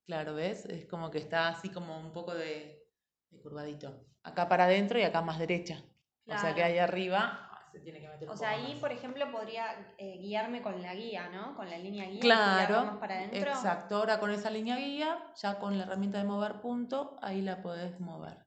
Claro, 0.04 0.35
¿ves? 0.35 0.66
Es 0.66 0.87
como 0.87 1.11
que 1.11 1.18
está 1.18 1.48
así 1.48 1.70
como 1.70 1.98
un 1.98 2.12
poco 2.12 2.35
de, 2.35 2.87
de 3.30 3.40
curvadito. 3.40 4.04
Acá 4.24 4.46
para 4.46 4.64
adentro 4.64 4.98
y 4.98 5.04
acá 5.04 5.22
más 5.22 5.38
derecha. 5.38 5.82
O 6.26 6.37
sea 6.37 6.54
que 6.54 6.62
ahí 6.62 6.76
arriba 6.78 7.48
se 7.72 7.80
tiene 7.80 8.00
que 8.00 8.08
meter 8.08 8.28
un 8.28 8.35
O 8.35 8.37
sea, 8.37 8.50
poco 8.52 8.62
ahí, 8.62 8.72
más. 8.72 8.80
por 8.80 8.92
ejemplo, 8.92 9.32
podría 9.32 9.94
eh, 9.98 10.18
guiarme 10.18 10.62
con 10.62 10.80
la 10.82 10.94
guía, 10.94 11.28
¿no? 11.30 11.56
Con 11.56 11.70
la 11.70 11.78
línea 11.78 12.04
guía. 12.06 12.16
y 12.18 12.20
Claro, 12.20 12.85
más 12.85 12.98
para 12.98 13.16
adentro. 13.18 13.50
exacto. 13.50 13.96
Ahora 13.96 14.20
con 14.20 14.30
esa 14.30 14.50
línea 14.50 14.76
guía, 14.76 15.32
ya 15.37 15.58
con 15.58 15.78
la 15.78 15.85
herramienta 15.85 16.18
de 16.18 16.24
mover 16.24 16.61
punto, 16.61 17.16
ahí 17.22 17.40
la 17.40 17.62
podés 17.62 17.98
mover. 18.00 18.44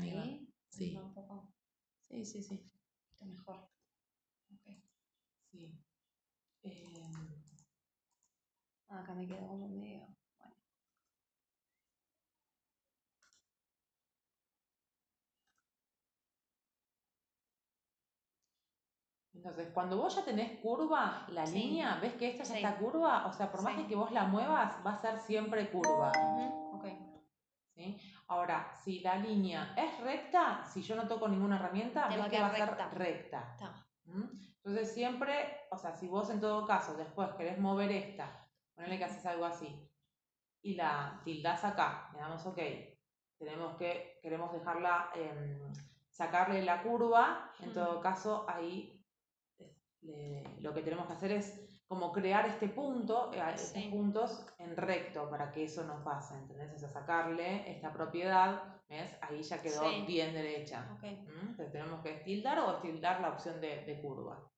Ahí 0.00 0.12
va. 0.14 0.22
¿Sí? 0.24 0.48
Sí, 0.68 0.96
Un 0.96 1.14
poco 1.14 1.52
sí, 2.08 2.24
sí, 2.24 2.42
sí. 2.42 2.68
está 3.12 3.24
mejor. 3.26 3.68
Ok. 4.52 4.66
sí. 5.52 5.78
Em, 6.64 7.44
Ah, 8.88 9.00
acá 9.00 9.14
me 9.14 9.26
quedo 9.26 9.46
como 9.46 9.68
medio. 9.68 10.06
Bueno. 10.38 10.54
Entonces, 19.44 19.68
cuando 19.74 19.98
vos 19.98 20.16
ya 20.16 20.24
tenés 20.24 20.58
curva 20.60 21.26
la 21.28 21.46
Sí. 21.46 21.58
línea, 21.58 21.96
ves 22.00 22.14
que 22.14 22.30
esta 22.30 22.44
ya 22.44 22.54
Sí. 22.54 22.64
está 22.64 22.78
curva, 22.78 23.26
o 23.26 23.32
sea, 23.34 23.52
por 23.52 23.60
más 23.60 23.76
de 23.76 23.86
que 23.86 23.94
vos 23.94 24.10
la 24.10 24.24
muevas, 24.24 24.74
va 24.86 24.92
a 24.94 24.96
ser 24.96 25.18
siempre 25.18 25.70
curva. 25.70 26.10
Ujú, 26.16 26.76
Ok. 26.78 26.86
¿sí? 27.74 28.00
Ahora, 28.28 28.72
si 28.82 29.00
la 29.00 29.16
línea 29.16 29.74
es 29.76 30.00
recta, 30.00 30.64
si 30.64 30.80
yo 30.80 30.96
no 30.96 31.06
toco 31.06 31.28
ninguna 31.28 31.56
herramienta, 31.56 32.08
Te 32.08 32.14
ves 32.16 32.24
va 32.24 32.30
que 32.30 32.40
va 32.40 32.46
a 32.46 32.54
ser 32.54 32.68
recta. 32.70 32.88
recta. 32.88 33.48
Está. 33.52 33.86
¿m? 34.06 34.28
Entonces, 34.64 34.94
siempre, 34.94 35.58
o 35.70 35.76
sea, 35.76 35.92
si 35.92 36.08
vos 36.08 36.30
en 36.30 36.40
todo 36.40 36.64
caso 36.66 36.94
después 36.94 37.28
querés 37.34 37.58
mover 37.58 37.92
esta, 37.92 38.48
ponele 38.74 38.96
que 38.96 39.04
haces 39.04 39.26
algo 39.26 39.44
así, 39.44 39.90
y 40.62 40.74
la 40.74 41.20
tildás 41.22 41.62
acá, 41.64 42.08
le 42.14 42.20
damos 42.20 42.46
OK, 42.46 42.58
tenemos 43.38 43.76
que, 43.76 44.20
queremos 44.22 44.50
dejarla, 44.54 45.10
sacarle 46.08 46.62
la 46.62 46.82
curva, 46.82 47.52
en 47.58 47.70
Mm. 47.72 47.74
todo 47.74 48.00
caso, 48.00 48.46
ahí 48.48 48.93
eh, 50.06 50.56
lo 50.60 50.72
que 50.74 50.82
tenemos 50.82 51.06
que 51.06 51.12
hacer 51.14 51.32
es 51.32 51.60
como 51.86 52.12
crear 52.12 52.46
este 52.46 52.68
punto, 52.68 53.32
eh, 53.32 53.42
estos 53.54 53.68
Sí. 53.70 53.88
puntos 53.90 54.46
en 54.58 54.76
recto 54.76 55.28
para 55.30 55.50
que 55.50 55.64
eso 55.64 55.84
no 55.84 56.02
pase, 56.02 56.34
¿entendés? 56.36 56.72
O 56.74 56.78
sea, 56.78 56.88
sacarle 56.90 57.70
esta 57.70 57.92
propiedad, 57.92 58.80
¿ves? 58.88 59.16
Ahí 59.20 59.42
ya 59.42 59.60
quedó 59.60 59.88
Sí. 59.90 60.04
bien 60.06 60.32
derecha. 60.32 60.88
Ok. 60.94 61.02
¿Mm? 61.02 61.40
Entonces 61.50 61.72
tenemos 61.72 62.00
que 62.02 62.14
estildar 62.14 62.58
o 62.60 62.76
estildar 62.76 63.20
la 63.20 63.30
opción 63.30 63.60
de, 63.60 63.84
de 63.84 64.00
curva. 64.00 64.50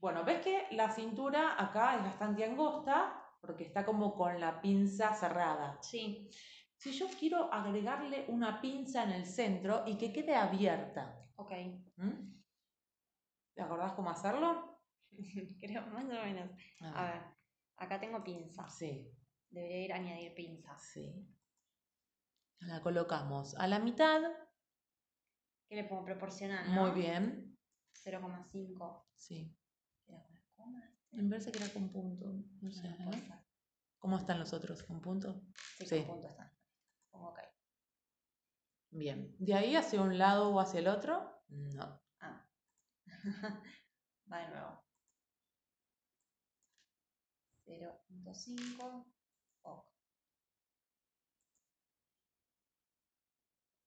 Bueno, 0.00 0.24
ves 0.24 0.40
que 0.42 0.66
la 0.72 0.90
cintura 0.90 1.54
acá 1.62 1.96
es 1.96 2.02
bastante 2.02 2.44
angosta 2.44 3.20
porque 3.40 3.64
está 3.64 3.84
como 3.84 4.14
con 4.14 4.38
la 4.40 4.60
pinza 4.60 5.14
cerrada. 5.14 5.78
Sí. 5.82 6.28
Si 6.76 6.92
yo 6.92 7.06
quiero 7.18 7.50
agregarle 7.52 8.26
una 8.28 8.60
pinza 8.60 9.04
en 9.04 9.12
el 9.12 9.24
centro 9.24 9.84
y 9.86 9.96
que 9.96 10.12
quede 10.12 10.34
abierta, 10.34 11.18
Ok. 11.36 11.52
¿m? 11.52 12.33
¿Te 13.54 13.62
acordás 13.62 13.92
cómo 13.94 14.10
hacerlo? 14.10 14.80
Creo, 15.60 15.86
más 15.86 16.04
o 16.04 16.08
menos. 16.08 16.50
A 16.80 17.04
ver, 17.04 17.22
acá 17.76 18.00
tengo 18.00 18.22
pinza. 18.22 18.68
Sí, 18.68 19.10
Debería 19.50 19.84
ir 19.84 19.92
a 19.92 19.96
añadir 19.96 20.34
pinza. 20.34 20.76
sí. 20.78 21.28
La 22.60 22.80
colocamos 22.80 23.54
a 23.56 23.66
la 23.68 23.78
mitad. 23.78 24.22
¿Qué 25.68 25.76
le 25.76 25.84
pongo? 25.84 26.04
Proporcional, 26.04 26.74
¿no? 26.74 26.82
Muy 26.82 26.90
bien. 27.00 27.58
0,5. 28.04 29.04
Sí. 29.14 29.54
Era 30.06 30.22
con 30.24 30.34
las 30.34 30.48
comas. 30.54 30.90
Me 31.12 31.28
parece 31.28 31.52
que 31.52 31.58
era 31.62 31.72
con 31.72 31.90
punto. 31.92 32.32
No 32.60 32.70
sé. 32.72 32.88
No, 32.98 33.12
¿eh? 33.12 33.44
¿Cómo 33.98 34.18
están 34.18 34.38
los 34.40 34.52
otros? 34.52 34.82
¿Con 34.82 35.00
punto? 35.00 35.42
Sí, 35.78 35.86
Sí. 35.86 35.98
con 35.98 36.06
punto 36.14 36.28
está. 36.28 36.52
Pongo 37.10 37.28
ok. 37.30 37.38
Bien. 38.90 39.34
¿De 39.38 39.54
ahí 39.54 39.76
hacia 39.76 40.00
un 40.00 40.16
lado 40.18 40.50
o 40.50 40.60
hacia 40.60 40.80
el 40.80 40.88
otro? 40.88 41.42
No. 41.48 42.02
Va 44.30 44.38
de 44.40 44.48
nuevo. 44.48 44.84
0.5. 47.66 49.06
Ok. 49.62 49.84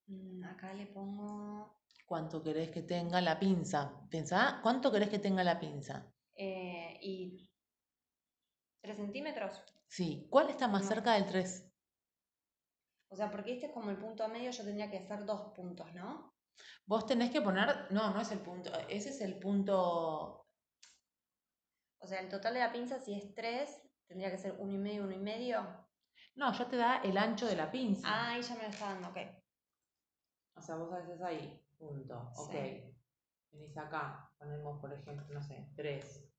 Mm, 0.07 0.43
acá 0.45 0.73
le 0.73 0.87
pongo 0.87 1.81
¿Cuánto 2.05 2.41
querés 2.41 2.69
que 2.71 2.81
tenga 2.83 3.19
la 3.21 3.37
pinza? 3.37 3.81
Pensá, 4.09 4.59
¿cuánto 4.63 4.91
querés 4.91 5.09
que 5.09 5.19
tenga 5.19 5.43
la 5.43 5.59
pinza? 5.59 6.13
eh, 6.35 6.97
y 7.01 7.49
3 8.81 8.95
centímetros. 8.97 9.63
Sí. 9.87 10.27
¿Cuál 10.29 10.49
está 10.49 10.67
más 10.67 10.83
No. 10.83 10.87
cerca 10.87 11.13
del 11.13 11.25
3? 11.25 11.63
O 13.09 13.15
sea, 13.15 13.29
porque 13.31 13.53
este 13.53 13.67
es 13.67 13.73
como 13.73 13.89
el 13.91 13.97
punto 13.97 14.27
medio, 14.29 14.51
yo 14.51 14.63
tendría 14.63 14.89
que 14.89 14.99
hacer 14.99 15.25
dos 15.25 15.53
puntos, 15.53 15.93
¿no? 15.93 16.36
Vos 16.85 17.05
tenés 17.05 17.31
que 17.31 17.41
poner. 17.41 17.91
No, 17.91 18.11
no 18.11 18.21
es 18.21 18.31
el 18.31 18.39
punto. 18.39 18.71
Ese 18.89 19.09
es 19.09 19.21
el 19.21 19.39
punto. 19.39 20.45
O 21.99 22.07
sea, 22.07 22.19
el 22.21 22.29
total 22.29 22.53
de 22.53 22.59
la 22.59 22.71
pinza, 22.71 22.99
si 22.99 23.13
es 23.13 23.33
3, 23.33 23.69
tendría 24.07 24.31
que 24.31 24.37
ser 24.37 24.55
uno 24.59 24.73
y 24.73 24.77
medio, 24.77 25.03
uno 25.03 25.13
y 25.13 25.19
medio. 25.19 25.87
No, 26.35 26.53
ya 26.53 26.67
te 26.67 26.77
da 26.77 26.97
el 26.97 27.17
ancho 27.17 27.47
de 27.47 27.55
la 27.55 27.71
pinza. 27.71 28.07
Ah, 28.07 28.29
ahí 28.31 28.41
ya 28.41 28.55
me 28.55 28.63
lo 28.63 28.69
está 28.69 28.93
dando, 28.93 29.09
ok. 29.09 29.17
O 30.55 30.61
sea, 30.61 30.75
vos 30.75 30.93
haces 30.93 31.21
ahí. 31.21 31.63
Punto. 31.77 32.31
Ok. 32.35 32.51
Sí. 32.51 32.95
Venís 33.51 33.77
acá. 33.77 34.31
Ponemos, 34.37 34.79
por 34.79 34.93
ejemplo, 34.93 35.25
no 35.29 35.41
sé, 35.41 35.71
3. 35.75 36.29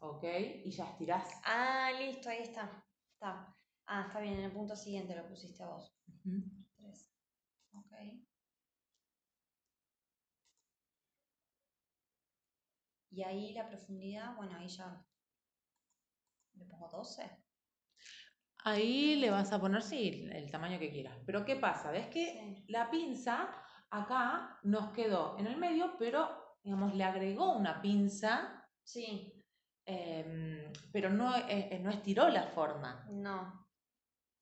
Ok. 0.00 0.24
Y 0.64 0.70
ya 0.70 0.84
estirás. 0.90 1.28
Ah, 1.44 1.90
listo, 1.98 2.28
ahí 2.28 2.42
está. 2.42 2.84
Está. 3.12 3.56
Ah, 3.86 4.04
está 4.06 4.20
bien, 4.20 4.34
en 4.34 4.44
el 4.44 4.52
punto 4.52 4.76
siguiente 4.76 5.14
lo 5.14 5.28
pusiste 5.28 5.64
vos. 5.64 5.96
Ujú. 6.06 6.42
3. 6.76 7.12
Ok. 7.72 7.92
Y 13.12 13.22
ahí 13.22 13.52
la 13.52 13.68
profundidad, 13.68 14.34
bueno, 14.36 14.56
ahí 14.56 14.68
ya 14.68 15.04
le 16.54 16.64
pongo 16.64 16.88
12. 16.88 17.30
Ahí 18.64 19.16
le 19.16 19.30
vas 19.30 19.52
a 19.52 19.60
poner, 19.60 19.82
sí, 19.82 20.28
el 20.32 20.50
tamaño 20.50 20.78
que 20.78 20.90
quieras. 20.90 21.18
Pero 21.26 21.44
¿qué 21.44 21.56
pasa? 21.56 21.90
¿Ves 21.90 22.06
que 22.08 22.24
Sí. 22.32 22.64
la 22.68 22.90
pinza 22.90 23.62
acá 23.90 24.58
nos 24.62 24.92
quedó 24.92 25.36
en 25.38 25.46
el 25.46 25.56
medio, 25.58 25.96
pero, 25.98 26.56
digamos, 26.62 26.94
le 26.94 27.04
agregó 27.04 27.52
una 27.56 27.82
pinza, 27.82 28.58
Sí, 28.84 29.32
em, 29.86 30.72
pero 30.92 31.10
no, 31.10 31.36
eh, 31.36 31.78
no 31.82 31.90
estiró 31.90 32.28
la 32.28 32.46
forma. 32.48 33.06
no. 33.10 33.60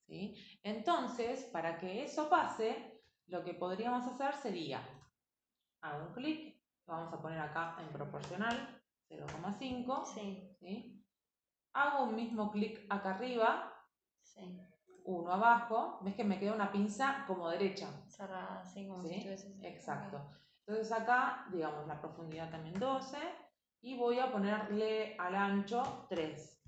¿sí? 0.06 0.35
Entonces, 0.62 1.44
para 1.52 1.78
que 1.78 2.02
eso 2.04 2.28
pase, 2.28 3.00
lo 3.26 3.44
que 3.44 3.54
podríamos 3.54 4.06
hacer 4.06 4.35
sería, 4.35 4.80
hago 5.83 6.09
un 6.09 6.14
clic, 6.14 6.49
vamos 6.90 7.12
a 7.12 7.20
poner 7.20 7.38
acá 7.38 7.76
en 7.81 7.88
proporcional, 7.88 8.81
0,5, 9.09 10.05
Sí, 10.07 10.57
¿sí? 10.61 11.05
hago 11.72 12.05
un 12.05 12.16
mismo 12.16 12.50
clic 12.50 12.85
acá 12.88 13.14
arriba, 13.14 13.72
sí. 14.22 14.61
uno 15.05 15.33
abajo, 15.33 15.98
ves 16.03 16.14
que 16.14 16.24
me 16.24 16.38
queda 16.38 16.53
una 16.55 16.70
pinza 16.72 17.24
como 17.26 17.48
derecha, 17.48 17.88
Cerrada, 18.09 18.61
así 18.61 18.87
como 18.87 19.03
¿sí? 19.03 19.26
Exacto. 19.62 20.20
Entonces 20.66 20.92
acá, 20.92 21.46
digamos, 21.50 21.87
la 21.87 22.00
profundidad 22.00 22.50
también 22.50 22.79
12 22.79 23.16
y 23.83 23.96
voy 23.96 24.18
a 24.20 24.31
ponerle 24.31 25.16
al 25.18 25.35
ancho 25.35 26.07
3. 26.09 26.62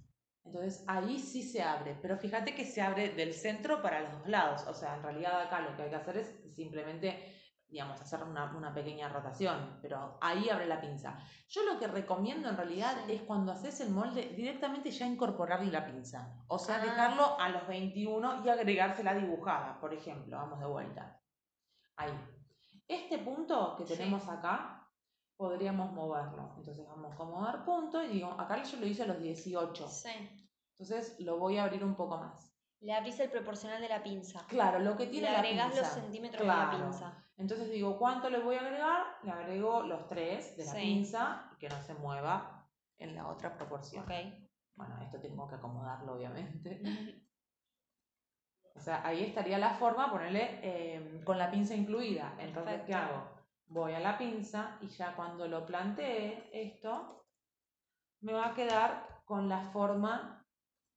Entonces 0.45 0.85
ahí 0.89 1.21
sí 1.21 1.43
se 1.43 1.63
abre, 1.63 1.97
pero 2.03 2.17
fíjate 2.17 2.55
que 2.55 2.65
se 2.65 2.83
abre 2.83 3.11
del 3.11 3.33
centro 3.33 3.81
para 3.81 4.01
los 4.01 4.13
dos 4.13 4.27
lados. 4.29 4.67
O 4.67 4.75
sea, 4.75 4.97
en 4.97 5.03
realidad 5.03 5.41
acá 5.41 5.61
lo 5.61 5.77
que 5.77 5.83
hay 5.83 5.91
que 5.91 5.97
hacer 5.97 6.17
es 6.17 6.55
simplemente 6.55 7.42
digamos, 7.73 7.99
hacer 8.01 8.23
una, 8.23 8.55
una 8.55 8.73
pequeña 8.75 9.09
rotación, 9.09 9.79
pero 9.81 10.19
ahí 10.21 10.49
abre 10.51 10.67
la 10.67 10.79
pinza. 10.81 11.19
Yo 11.49 11.65
lo 11.65 11.79
que 11.81 11.87
recomiendo 11.89 12.49
en 12.51 12.57
realidad 12.59 12.95
es 13.09 13.23
cuando 13.23 13.51
haces 13.51 13.81
el 13.81 13.91
molde, 13.91 14.29
directamente 14.37 14.91
ya 14.91 15.07
incorporarle 15.07 15.73
la 15.73 15.87
pinza. 15.87 16.37
O 16.49 16.59
sea, 16.59 16.77
Ah. 16.77 16.85
dejarlo 16.85 17.41
a 17.41 17.49
los 17.49 17.67
21 17.67 18.45
y 18.45 18.49
agregársela 18.51 19.15
dibujada, 19.15 19.81
por 19.81 19.95
ejemplo. 19.95 20.37
Vamos 20.37 20.61
de 20.61 20.67
vuelta. 20.67 21.19
Ahí. 21.97 22.13
Este 22.87 23.19
punto 23.19 23.75
que 23.77 23.87
Sí. 23.87 23.97
tenemos 23.97 24.29
acá, 24.29 24.87
podríamos 25.39 25.93
moverlo. 25.93 26.55
Entonces 26.59 26.87
vamos 26.87 27.19
a 27.19 27.25
mover 27.25 27.65
punto 27.65 28.03
y 28.05 28.09
digo, 28.09 28.33
acá 28.39 28.63
yo 28.63 28.79
lo 28.79 28.87
hice 28.87 29.05
a 29.05 29.07
los 29.07 29.19
18. 29.19 29.89
Sí. 29.89 30.11
Entonces 30.79 31.19
lo 31.21 31.39
voy 31.39 31.57
a 31.57 31.65
abrir 31.65 31.83
un 31.85 31.95
poco 31.95 32.19
más. 32.19 32.52
Le 32.83 32.93
abrís 32.93 33.19
el 33.21 33.31
proporcional 33.31 33.81
de 33.81 33.89
la 33.89 34.03
pinza. 34.03 34.45
Claro, 34.49 34.81
lo 34.81 34.97
que 34.97 35.05
Le 35.05 35.11
tiene 35.11 35.31
la 35.31 35.39
agregás 35.39 35.77
los 35.77 35.87
centímetros 35.87 36.41
de 36.43 36.47
la 36.49 36.71
pinza. 36.71 37.25
Entonces 37.37 37.71
digo, 37.71 37.97
¿cuánto 37.97 38.29
le 38.29 38.41
voy 38.41 38.57
a 38.57 38.61
agregar? 38.61 39.07
Le 39.23 39.31
agrego 39.31 39.83
los 39.83 40.09
tres 40.09 40.57
de 40.57 40.65
la 40.65 40.73
Sí. 40.73 40.79
pinza 40.81 41.49
y 41.55 41.59
que 41.59 41.69
no 41.69 41.81
se 41.83 41.95
mueva 41.95 42.69
en 42.99 43.15
la 43.15 43.29
otra 43.29 43.55
proporción. 43.55 44.03
Ok. 44.05 44.11
Bueno, 44.75 44.99
esto 45.01 45.21
tengo 45.21 45.47
que 45.49 45.55
acomodarlo, 45.55 46.15
obviamente. 46.15 46.83
O 48.75 48.81
sea, 48.81 49.07
ahí 49.07 49.23
estaría 49.23 49.59
la 49.59 49.75
forma, 49.75 50.11
ponerle 50.11 50.59
eh, 50.63 51.21
con 51.25 51.39
la 51.39 51.51
pinza 51.51 51.75
incluida. 51.75 52.35
Entonces, 52.39 52.81
¿qué 52.87 52.95
hago? 52.95 53.29
Voy 53.67 53.93
a 53.93 54.01
la 54.01 54.19
pinza 54.19 54.79
y 54.81 54.89
ya 54.89 55.15
cuando 55.15 55.47
lo 55.47 55.65
plantee 55.67 56.51
esto, 56.53 57.27
me 58.23 58.33
va 58.33 58.49
a 58.49 58.55
quedar 58.55 59.21
con 59.25 59.49
la 59.49 59.71
forma, 59.71 60.45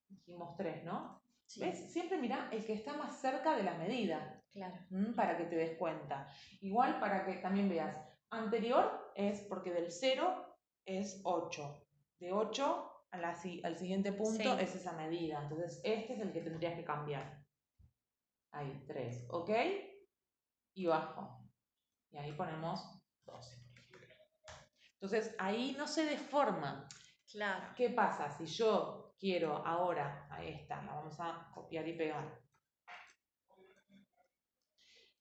dijimos 0.08 0.56
tres, 0.58 0.84
¿no? 0.84 1.21
Sí, 1.45 1.62
¿Ves? 1.62 1.91
Siempre 1.93 2.17
mira 2.17 2.49
el 2.51 2.65
que 2.65 2.73
está 2.73 2.93
más 2.97 3.19
cerca 3.21 3.55
de 3.55 3.63
la 3.63 3.75
medida. 3.75 4.41
claro. 4.51 4.77
para 5.15 5.38
que 5.38 5.45
te 5.45 5.55
des 5.58 5.77
cuenta. 5.77 6.27
Igual 6.62 6.99
para 6.99 7.25
que 7.25 7.34
también 7.36 7.67
veas, 7.69 7.95
anterior 8.29 9.12
es 9.15 9.41
porque 9.41 9.71
del 9.71 9.91
0 9.91 10.58
es 10.86 11.21
8. 11.23 11.88
De 12.19 12.31
8 12.31 12.91
a 13.12 13.17
la 13.17 13.29
al 13.63 13.77
siguiente 13.77 14.12
punto 14.13 14.58
Sí. 14.58 14.63
es 14.63 14.75
esa 14.75 14.93
medida. 14.93 15.41
Entonces 15.43 15.81
este 15.84 16.13
es 16.13 16.19
el 16.21 16.31
que 16.34 16.41
tendrías 16.41 16.75
que 16.75 16.86
cambiar. 16.86 17.43
Ahí, 18.51 18.84
3, 18.88 19.27
¿ok? 19.29 19.49
Y 20.73 20.86
bajo. 20.86 21.41
Y 22.12 22.17
ahí 22.17 22.31
ponemos 22.31 22.79
12. 23.25 23.58
por 23.91 24.01
ejemplo. 24.01 24.53
Entonces 24.93 25.36
ahí 25.38 25.75
no 25.77 25.86
se 25.88 26.05
deforma. 26.05 26.88
Claro. 27.32 27.74
¿Qué 27.76 27.90
pasa? 27.90 28.30
Si 28.30 28.46
yo 28.46 29.14
quiero 29.20 29.58
ahora, 29.66 30.28
ahí 30.32 30.50
está, 30.50 30.82
la 30.84 30.94
vamos 30.94 31.20
a 31.20 31.50
copiar 31.54 31.88
y 31.88 31.94
pegar. 31.98 32.40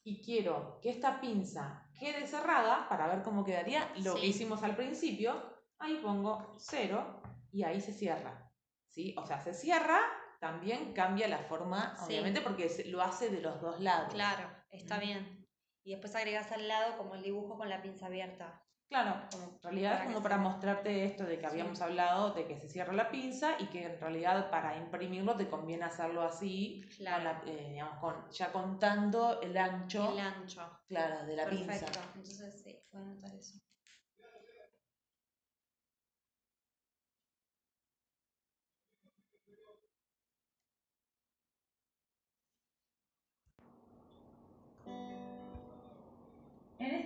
Y 0.06 0.22
quiero 0.22 0.78
que 0.82 0.90
esta 0.90 1.20
pinza 1.20 1.88
quede 1.98 2.26
cerrada 2.26 2.86
para 2.88 3.06
ver 3.06 3.22
cómo 3.22 3.42
quedaría 3.44 3.90
lo 3.96 4.14
que 4.16 4.26
hicimos 4.26 4.62
al 4.62 4.76
principio, 4.76 5.42
ahí 5.78 5.96
pongo 6.02 6.54
0 6.58 7.22
y 7.52 7.62
ahí 7.64 7.80
se 7.80 7.92
cierra. 7.92 8.50
¿Sí? 8.90 9.14
O 9.18 9.26
sea, 9.26 9.40
se 9.40 9.54
cierra, 9.54 9.98
también 10.40 10.92
cambia 10.92 11.26
la 11.26 11.38
forma, 11.38 11.96
Sí. 11.96 12.04
obviamente, 12.06 12.42
porque 12.42 12.70
lo 12.86 13.00
hace 13.02 13.30
de 13.30 13.40
los 13.40 13.60
dos 13.60 13.80
lados. 13.80 14.12
Claro, 14.12 14.48
está 14.70 14.98
Mm. 14.98 15.00
bien. 15.00 15.48
Y 15.82 15.92
después 15.92 16.14
agregás 16.14 16.52
al 16.52 16.68
lado 16.68 16.96
como 16.98 17.14
el 17.14 17.22
dibujo 17.22 17.56
con 17.56 17.68
la 17.68 17.82
pinza 17.82 18.06
abierta. 18.06 18.62
Claro, 18.94 19.22
En 19.32 19.60
realidad 19.60 19.98
es 20.02 20.06
como 20.06 20.22
para 20.22 20.36
mostrarte 20.38 21.04
esto 21.04 21.24
de 21.24 21.34
que 21.36 21.40
Sí. 21.40 21.46
habíamos 21.50 21.80
hablado 21.80 22.30
de 22.32 22.46
que 22.46 22.56
se 22.60 22.68
cierra 22.68 22.92
la 22.92 23.10
pinza 23.10 23.56
y 23.58 23.66
que 23.66 23.86
en 23.86 23.98
realidad 24.00 24.48
para 24.52 24.76
imprimirlo 24.76 25.34
te 25.36 25.48
conviene 25.48 25.82
hacerlo 25.84 26.22
así, 26.22 26.80
con 26.96 27.04
la- 27.24 27.42
eh, 27.44 27.70
digamos, 27.70 27.98
con, 27.98 28.30
ya 28.30 28.52
contando 28.52 29.40
el 29.40 29.56
ancho 29.56 30.12
el 30.12 30.20
ancho. 30.20 30.78
claro, 30.86 31.26
de 31.26 31.34
la 31.34 31.42
Perfecto. 31.44 31.86
pinza. 31.86 32.02
Entonces 32.14 32.62
sí, 32.62 32.78
voy 32.92 33.02
a 33.02 33.04
anotar 33.04 33.34
eso. 33.34 33.58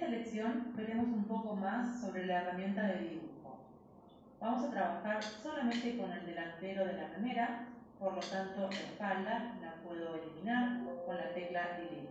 Lección 0.09 0.73
veremos 0.75 1.07
un 1.07 1.25
poco 1.25 1.55
más 1.57 2.01
sobre 2.01 2.27
la 2.27 2.43
herramienta 2.43 2.83
de 2.83 2.99
dibujo. 2.99 3.59
Vamos 4.41 4.65
a 4.65 4.71
trabajar 4.71 5.23
solamente 5.23 5.97
con 5.97 6.13
el 6.13 6.25
delantero 6.25 6.85
de 6.87 6.93
la 6.95 7.09
remera, 7.09 7.67
por 7.99 8.15
lo 8.15 8.21
tanto 8.21 8.69
la 8.71 8.77
espalda 8.77 9.57
la 9.61 9.75
puedo 9.83 10.15
eliminar 10.15 10.81
con 11.05 11.17
la 11.17 11.33
tecla 11.35 11.79
Delete. 11.79 12.09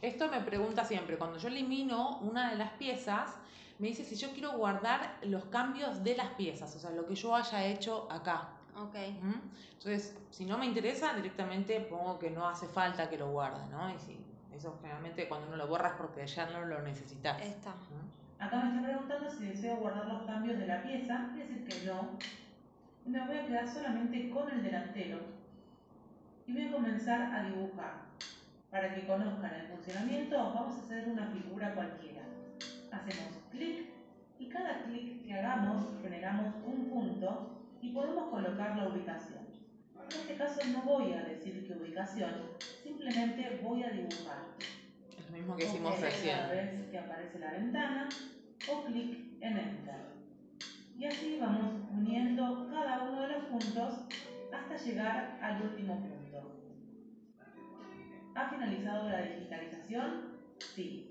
Esto 0.00 0.28
me 0.28 0.40
pregunta 0.40 0.84
siempre, 0.84 1.16
cuando 1.16 1.38
yo 1.38 1.48
elimino 1.48 2.18
una 2.18 2.50
de 2.50 2.56
las 2.56 2.70
piezas, 2.72 3.36
me 3.78 3.88
dice 3.88 4.04
si 4.04 4.16
yo 4.16 4.32
quiero 4.32 4.52
guardar 4.52 5.18
los 5.22 5.46
cambios 5.46 6.04
de 6.04 6.16
las 6.16 6.28
piezas, 6.34 6.74
o 6.76 6.78
sea, 6.78 6.90
lo 6.90 7.06
que 7.06 7.14
yo 7.14 7.34
haya 7.34 7.64
hecho 7.64 8.06
acá. 8.10 8.50
Ok. 8.76 8.94
¿Mm? 9.22 9.34
Entonces, 9.72 10.16
si 10.30 10.44
no 10.44 10.58
me 10.58 10.66
interesa, 10.66 11.14
directamente 11.14 11.80
pongo 11.80 12.18
que 12.18 12.30
no 12.30 12.46
hace 12.46 12.66
falta 12.66 13.08
que 13.08 13.16
lo 13.16 13.30
guarde, 13.30 13.66
¿no? 13.70 13.94
Y 13.94 13.98
si, 13.98 14.18
eso 14.54 14.78
generalmente 14.80 15.28
cuando 15.28 15.48
uno 15.48 15.56
lo 15.56 15.66
borra 15.66 15.88
es 15.88 15.94
porque 15.94 16.26
ya 16.26 16.46
no 16.50 16.64
lo 16.64 16.82
necesitas. 16.82 17.40
Está. 17.42 17.70
¿Mm? 17.70 18.42
Acá 18.42 18.56
me 18.62 18.68
está 18.70 18.82
preguntando 18.82 19.30
si 19.30 19.46
deseo 19.46 19.76
guardar 19.76 20.06
los 20.06 20.22
cambios 20.22 20.58
de 20.58 20.66
la 20.66 20.82
pieza, 20.82 21.28
voy 21.32 21.40
a 21.40 21.44
decir 21.44 21.66
que 21.66 21.86
no. 21.86 22.10
Y 23.06 23.10
me 23.10 23.26
voy 23.26 23.38
a 23.38 23.46
quedar 23.46 23.68
solamente 23.68 24.30
con 24.30 24.50
el 24.50 24.62
delantero. 24.62 25.18
Y 26.46 26.52
voy 26.52 26.68
a 26.68 26.72
comenzar 26.72 27.22
a 27.22 27.44
dibujar. 27.44 28.04
Para 28.70 28.94
que 28.94 29.06
conozcan 29.06 29.54
el 29.54 29.68
funcionamiento, 29.68 30.36
vamos 30.36 30.76
a 30.76 30.80
hacer 30.80 31.08
una 31.08 31.26
figura 31.28 31.74
cualquiera. 31.74 32.22
Hacemos 32.90 33.34
clic 33.50 33.90
y 34.38 34.48
cada 34.48 34.82
clic 34.82 35.24
que 35.24 35.34
hagamos 35.34 35.84
generamos 36.02 36.54
un 36.66 36.88
punto 36.90 37.50
y 37.80 37.92
podemos 37.92 38.30
colocar 38.30 38.76
la 38.76 38.88
ubicación. 38.88 39.43
En 40.10 40.20
este 40.20 40.36
caso 40.36 40.60
no 40.72 40.82
voy 40.82 41.12
a 41.12 41.22
decir 41.22 41.66
qué 41.66 41.72
ubicación, 41.72 42.32
simplemente 42.82 43.60
voy 43.62 43.82
a 43.82 43.90
dibujar. 43.90 44.44
Lo 45.30 45.36
mismo 45.36 45.56
que 45.56 45.64
hicimos 45.64 46.00
recién. 46.00 46.36
Cada 46.36 46.52
vez 46.52 46.90
que 46.90 46.98
aparece 46.98 47.38
la 47.38 47.52
ventana 47.52 48.08
o 48.70 48.84
clic 48.84 49.18
en 49.40 49.58
Enter. 49.58 50.04
Y 50.96 51.06
así 51.06 51.38
vamos 51.40 51.74
uniendo 51.90 52.68
cada 52.70 53.02
uno 53.02 53.22
de 53.22 53.28
los 53.28 53.44
puntos 53.46 53.94
hasta 54.52 54.76
llegar 54.76 55.38
al 55.42 55.62
último 55.62 56.00
punto. 56.00 56.24
¿Ha 58.36 58.48
finalizado 58.50 59.08
la 59.08 59.22
digitalización? 59.22 60.38
Sí. 60.58 61.08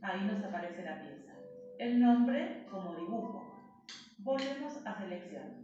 Ahí 0.00 0.20
nos 0.22 0.42
aparece 0.44 0.82
la 0.82 1.00
pieza. 1.00 1.32
El 1.78 2.00
nombre 2.00 2.66
como 2.70 2.94
dibujo. 2.96 3.84
Volvemos 4.18 4.84
a 4.84 4.98
selección. 4.98 5.62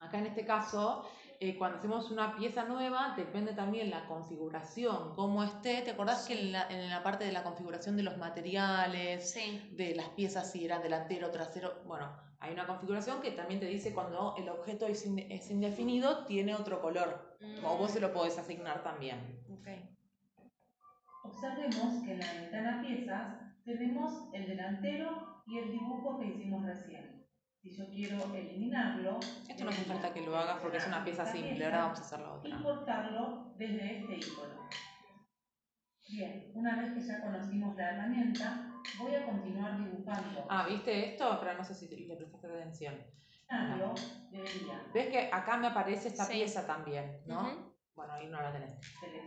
Acá 0.00 0.18
en 0.18 0.26
este 0.26 0.44
caso, 0.44 1.08
eh, 1.44 1.56
cuando 1.58 1.78
hacemos 1.78 2.10
una 2.10 2.36
pieza 2.36 2.64
nueva, 2.64 3.14
depende 3.16 3.52
también 3.52 3.90
la 3.90 4.06
configuración, 4.06 5.14
cómo 5.16 5.42
esté. 5.42 5.82
¿Te 5.82 5.90
acordás 5.90 6.24
Sí. 6.24 6.32
que 6.34 6.40
en 6.40 6.52
la, 6.52 6.68
en 6.68 6.88
la 6.88 7.02
parte 7.02 7.24
de 7.24 7.32
la 7.32 7.42
configuración 7.42 7.96
de 7.96 8.04
los 8.04 8.16
materiales, 8.16 9.30
Sí. 9.32 9.68
de 9.72 9.94
las 9.96 10.08
piezas, 10.10 10.50
si 10.52 10.64
era 10.64 10.78
delantero, 10.78 11.30
trasero, 11.30 11.82
bueno, 11.86 12.10
hay 12.38 12.52
una 12.52 12.66
configuración 12.66 13.20
que 13.20 13.32
también 13.32 13.60
te 13.60 13.66
dice 13.66 13.92
cuando 13.92 14.34
el 14.38 14.48
objeto 14.48 14.86
es, 14.86 15.06
inde- 15.06 15.26
es 15.30 15.50
indefinido, 15.50 16.24
tiene 16.26 16.54
otro 16.54 16.80
color, 16.80 17.36
o 17.64 17.76
vos 17.76 17.90
se 17.90 18.00
lo 18.00 18.12
podés 18.12 18.38
asignar 18.38 18.82
también. 18.82 19.42
Mm. 19.48 19.62
Observemos 21.24 22.02
que 22.04 22.12
en 22.12 22.18
la 22.18 22.32
ventana 22.34 22.82
piezas 22.86 23.36
tenemos 23.64 24.28
el 24.32 24.46
delantero 24.46 25.42
y 25.46 25.58
el 25.58 25.70
dibujo 25.70 26.18
que 26.18 26.26
hicimos 26.26 26.64
recién. 26.64 27.21
Si 27.62 27.76
yo 27.76 27.88
quiero 27.90 28.34
eliminarlo, 28.34 29.20
Esto 29.48 29.64
no 29.64 29.70
hace 29.70 29.84
falta 29.84 30.12
que 30.12 30.20
lo 30.22 30.36
hagas 30.36 30.58
porque 30.60 30.78
es 30.78 30.86
una 30.88 31.04
pieza 31.04 31.24
simple, 31.24 31.64
ahora 31.64 31.82
vamos 31.82 31.98
a 32.00 32.02
hacer 32.02 32.18
la 32.18 32.26
y 32.26 32.52
otra. 32.52 32.62
cortarlo 32.62 33.54
desde 33.56 33.98
este 34.00 34.16
icono. 34.16 34.54
Bien, 36.08 36.50
una 36.54 36.76
vez 36.76 36.92
que 36.92 37.00
ya 37.06 37.20
conocimos 37.20 37.76
la 37.76 37.90
herramienta, 37.92 38.68
voy 38.98 39.14
a 39.14 39.24
continuar 39.24 39.78
dibujando. 39.78 40.44
Ah, 40.50 40.66
¿viste 40.68 41.10
esto? 41.12 41.38
Pero 41.40 41.54
no 41.56 41.64
sé 41.64 41.74
si 41.74 41.86
le 41.88 42.16
prestaste 42.16 42.48
atención. 42.48 42.94
Debería 44.30 44.82
¿Ves 44.92 45.08
que 45.08 45.28
acá 45.32 45.56
me 45.56 45.68
aparece 45.68 46.08
esta 46.08 46.24
Sí. 46.24 46.32
pieza 46.32 46.66
también, 46.66 47.20
no? 47.26 47.42
Ujú. 47.42 47.72
Bueno, 47.94 48.14
ahí 48.14 48.26
no 48.26 48.40
la 48.42 48.50
tenés. 48.50 48.74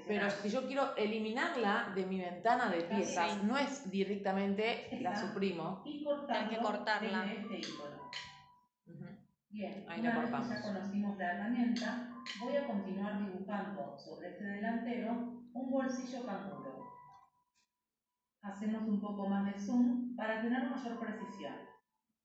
Pero 0.07 0.29
si 0.29 0.49
yo 0.49 0.65
quiero 0.67 0.95
eliminarla 0.97 1.91
de 1.95 2.05
mi 2.05 2.19
ventana 2.19 2.69
de 2.69 2.81
piezas, 2.81 3.31
Sí. 3.33 3.39
no 3.43 3.57
es 3.57 3.89
directamente 3.89 4.89
la 5.01 5.15
suprimo. 5.15 5.83
y 5.85 6.03
cortarlo 6.03 6.49
Hay 6.49 6.55
que 6.55 6.61
cortarla. 6.61 7.21
desde 7.23 7.41
este 7.41 7.59
icono. 7.59 8.04
Bien, 9.55 9.85
Ahí 9.87 10.01
una 10.01 10.19
vez 10.19 10.31
que 10.31 10.49
ya 10.49 10.61
conocimos 10.61 11.17
la 11.17 11.31
herramienta, 11.31 12.09
voy 12.41 12.57
a 12.57 12.67
continuar 12.67 13.25
dibujando 13.25 13.97
sobre 13.97 14.31
este 14.31 14.43
delantero 14.43 15.11
un 15.53 15.71
bolsillo 15.71 16.25
canguro. 16.25 16.83
Hacemos 18.41 18.83
un 18.83 18.99
poco 18.99 19.29
más 19.29 19.45
de 19.45 19.57
zoom 19.57 20.13
para 20.17 20.41
tener 20.41 20.69
mayor 20.69 20.99
precisión. 20.99 21.53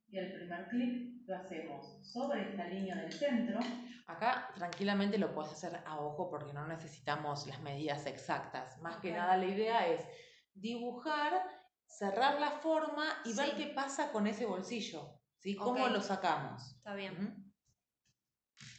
Y 0.09 0.19
el 0.19 0.33
primer 0.33 0.67
clic 0.71 1.25
lo 1.29 1.37
hacemos 1.37 2.01
sobre 2.03 2.51
esta 2.51 2.65
línea 2.65 2.97
del 2.97 3.13
centro 3.13 3.61
Acá 4.09 4.49
tranquilamente 4.57 5.17
lo 5.17 5.33
puedes 5.33 5.53
hacer 5.53 5.85
a 5.87 6.01
ojo 6.01 6.29
porque 6.31 6.53
no 6.53 6.67
necesitamos 6.67 7.47
las 7.47 7.61
medidas 7.61 8.07
exactas. 8.07 8.77
Más 8.81 8.97
que 8.97 9.13
nada 9.13 9.37
la 9.37 9.47
idea 9.47 9.87
es 9.87 10.05
dibujar, 10.53 11.45
cerrar 11.85 12.41
la 12.41 12.51
forma 12.51 13.05
y 13.25 13.35
ver 13.35 13.55
qué 13.57 13.69
pasa 13.69 14.11
con 14.11 14.27
ese 14.27 14.47
bolsillo. 14.47 15.20
¿Sí? 15.41 15.55
¿Cómo 15.57 15.85
Ok. 15.85 15.91
lo 15.93 16.01
sacamos? 16.01 16.77
Está 16.77 16.95
bien. 16.95 17.15
¿Mm? 17.23 17.51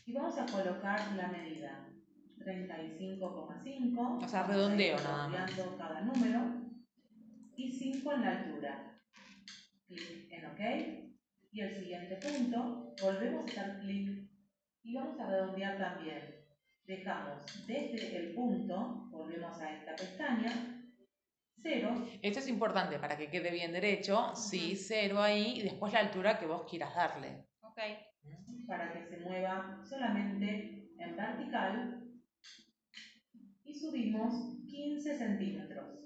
Y 0.06 0.14
vamos 0.14 0.38
a 0.38 0.46
colocar 0.46 1.12
la 1.16 1.28
medida. 1.28 1.88
35,5. 2.40 4.24
O 4.24 4.28
sea, 4.28 4.44
redondeo 4.44 4.96
nada 4.98 5.28
más. 5.28 5.56
redondeando 5.56 5.78
cada 5.78 6.02
número. 6.02 6.42
Y 7.56 7.72
5 7.72 8.14
en 8.14 8.22
la 8.22 8.30
altura. 8.40 9.02
Clic 9.88 10.32
en 10.32 10.46
OK. 10.46 10.60
Y 11.52 11.62
el 11.62 11.76
siguiente 11.76 12.16
punto, 12.16 12.96
volvemos 13.02 13.44
a 13.44 13.46
hacer 13.46 13.80
clic 13.82 14.30
y 14.84 14.94
vamos 14.96 15.20
a 15.20 15.30
redondear 15.30 15.78
también. 15.78 16.46
Dejamos 16.86 17.46
desde 17.68 18.18
el 18.18 18.34
punto, 18.34 19.08
volvemos 19.12 19.60
a 19.60 19.72
esta 19.78 19.96
pestaña, 19.96 20.81
0 21.62 22.08
Esto 22.22 22.40
es 22.40 22.48
importante 22.48 23.00
para 23.00 23.18
que 23.18 23.30
quede 23.30 23.52
bien 23.52 23.72
derecho. 23.72 24.36
Sí, 24.36 24.76
cero 24.76 25.22
ahí 25.22 25.60
y 25.60 25.64
después 25.64 25.94
la 25.94 26.00
altura 26.00 26.40
que 26.40 26.46
vos 26.46 26.66
quieras 26.70 26.96
darle. 26.96 27.46
Ok. 27.62 27.80
para 28.68 28.94
que 28.94 29.04
se 29.04 29.18
mueva 29.18 29.82
solamente 29.84 30.90
en 30.98 31.16
vertical 31.16 32.04
y 33.64 33.74
subimos 33.74 34.58
15 34.68 35.18
centímetros. 35.18 36.00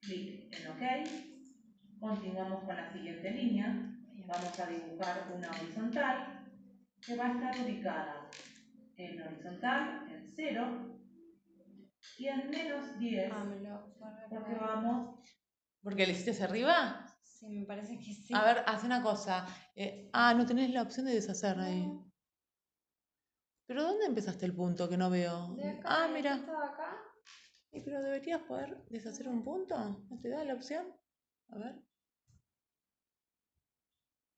Clic 0.00 0.54
en 0.54 0.66
OK. 0.68 1.08
Continuamos 2.00 2.64
con 2.64 2.76
la 2.76 2.92
siguiente 2.92 3.30
línea. 3.30 3.94
Vamos 4.26 4.60
a 4.60 4.66
dibujar 4.66 5.32
una 5.34 5.50
horizontal 5.50 6.46
que 7.04 7.16
va 7.16 7.26
a 7.26 7.32
estar 7.32 7.66
ubicada 7.66 8.30
en 8.96 9.20
horizontal 9.20 10.06
en 10.10 10.24
0 10.24 10.89
y 12.18 12.28
en 12.28 12.50
menos 12.50 12.98
10 12.98 13.32
Ah, 13.32 13.44
me 13.44 13.60
lo 13.60 13.90
porque 14.28 14.54
vamos 14.54 15.18
¿Porque 15.82 16.06
le 16.06 16.12
hiciste 16.12 16.32
hacia 16.32 16.44
arriba? 16.44 17.06
Sí, 17.22 17.48
me 17.48 17.66
parece 17.66 17.98
que 17.98 18.12
sí. 18.12 18.34
A 18.34 18.44
ver, 18.44 18.62
haz 18.66 18.84
una 18.84 19.02
cosa. 19.02 19.46
Eh, 19.74 20.10
ah, 20.12 20.34
no 20.34 20.44
tenés 20.44 20.70
la 20.70 20.82
opción 20.82 21.06
de 21.06 21.14
deshacer 21.14 21.58
ahí. 21.58 21.86
No, 21.86 22.12
¿Pero 23.66 23.84
dónde 23.84 24.04
empezaste 24.06 24.44
el 24.44 24.54
punto 24.54 24.88
que 24.88 24.98
no 24.98 25.08
veo? 25.08 25.54
de 25.54 25.70
acá, 25.70 26.04
ah, 26.04 26.08
¿y 26.08 26.12
mira. 26.12 26.34
acá? 26.34 26.98
¿Y 27.72 27.80
pero 27.80 28.02
deberías 28.02 28.42
poder 28.42 28.84
deshacer 28.90 29.28
un 29.28 29.42
punto? 29.42 29.76
¿No 30.10 30.20
te 30.20 30.28
da 30.28 30.44
la 30.44 30.54
opción? 30.54 30.94
A 31.48 31.58
ver. 31.58 31.82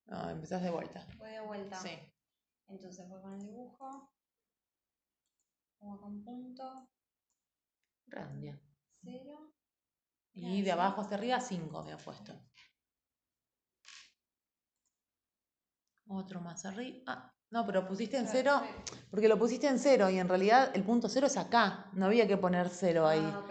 No, 0.07 0.31
empezás 0.31 0.63
de 0.63 0.71
vuelta. 0.71 1.07
Voy 1.19 1.31
de 1.31 1.41
vuelta. 1.41 1.77
Sí. 1.81 1.99
Entonces 2.69 3.09
voy 3.09 3.21
con 3.21 3.35
el 3.35 3.47
dibujo. 3.47 4.13
Pongo 5.79 5.95
acá 5.95 6.07
un 6.07 6.23
punto. 6.23 6.92
Redondea. 8.13 8.61
Cero. 9.03 9.53
Y 10.35 10.63
de 10.63 10.73
abajo 10.73 11.01
hacia 11.01 11.17
arriba, 11.17 11.41
5 11.41 11.79
había 11.79 11.97
puesto. 11.97 12.33
Otro 16.09 16.41
más 16.41 16.65
arriba. 16.65 16.99
Ah, 17.07 17.35
no, 17.51 17.67
pero 17.67 17.87
pusiste 17.87 18.17
en 18.17 18.27
cero, 18.27 18.61
porque 19.11 19.29
lo 19.29 19.39
pusiste 19.39 19.67
en 19.67 19.79
cero 19.79 20.09
y 20.11 20.19
en 20.19 20.29
realidad 20.29 20.71
el 20.75 20.85
punto 20.85 21.09
cero 21.09 21.27
es 21.27 21.37
acá. 21.37 21.91
No 21.93 22.07
había 22.07 22.27
que 22.27 22.37
poner 22.39 22.69
cero 22.71 23.07
ahí. 23.07 23.21
Ah. 23.23 23.47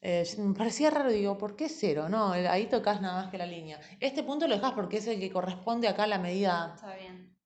Eh, 0.00 0.24
me 0.38 0.54
parecía 0.54 0.90
raro, 0.90 1.10
digo, 1.10 1.38
¿por 1.38 1.54
qué 1.56 1.68
cero? 1.68 2.08
No, 2.08 2.34
el- 2.34 2.46
ahí 2.48 2.66
tocas 2.68 3.00
nada 3.00 3.22
más 3.22 3.30
que 3.30 3.38
la 3.38 3.46
línea. 3.46 3.80
Este 4.00 4.22
punto 4.22 4.46
lo 4.48 4.54
dejas 4.56 4.72
porque 4.72 4.98
es 4.98 5.06
el 5.06 5.18
que 5.20 5.30
corresponde 5.32 5.88
acá 5.88 6.04
a 6.04 6.08
la 6.08 6.18
medida. 6.18 6.72
Está 6.74 6.94
bien. 6.96 7.36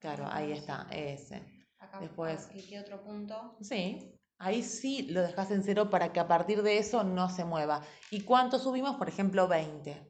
Claro, 0.00 0.26
ahí 0.30 0.52
está, 0.52 0.88
ese. 0.90 1.66
Acá 1.78 2.00
Después- 2.00 2.46
cliqué 2.46 2.80
otro 2.80 3.02
punto. 3.02 3.56
Sí, 3.60 4.20
ahí 4.42 4.62
sí 4.62 5.02
lo 5.02 5.22
dejas 5.22 5.50
en 5.52 5.62
cero 5.62 5.88
para 5.88 6.12
que 6.12 6.20
a 6.20 6.26
partir 6.26 6.62
de 6.62 6.78
eso 6.78 7.04
no 7.04 7.28
se 7.28 7.44
mueva. 7.44 7.82
¿Y 8.10 8.22
cuánto 8.22 8.58
subimos? 8.58 8.96
Por 8.96 9.08
ejemplo, 9.08 9.46
20. 9.46 10.08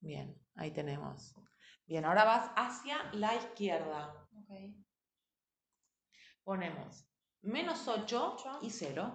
Bien, 0.00 0.40
ahí 0.54 0.70
tenemos. 0.70 1.34
Bien, 1.86 2.04
ahora 2.04 2.24
vas 2.24 2.50
hacia 2.56 3.12
la 3.12 3.34
izquierda. 3.34 4.28
Ok. 4.32 4.50
Ponemos 6.44 7.08
menos 7.42 7.86
8 7.86 8.34
Ocho. 8.34 8.58
y 8.62 8.70
0. 8.70 9.12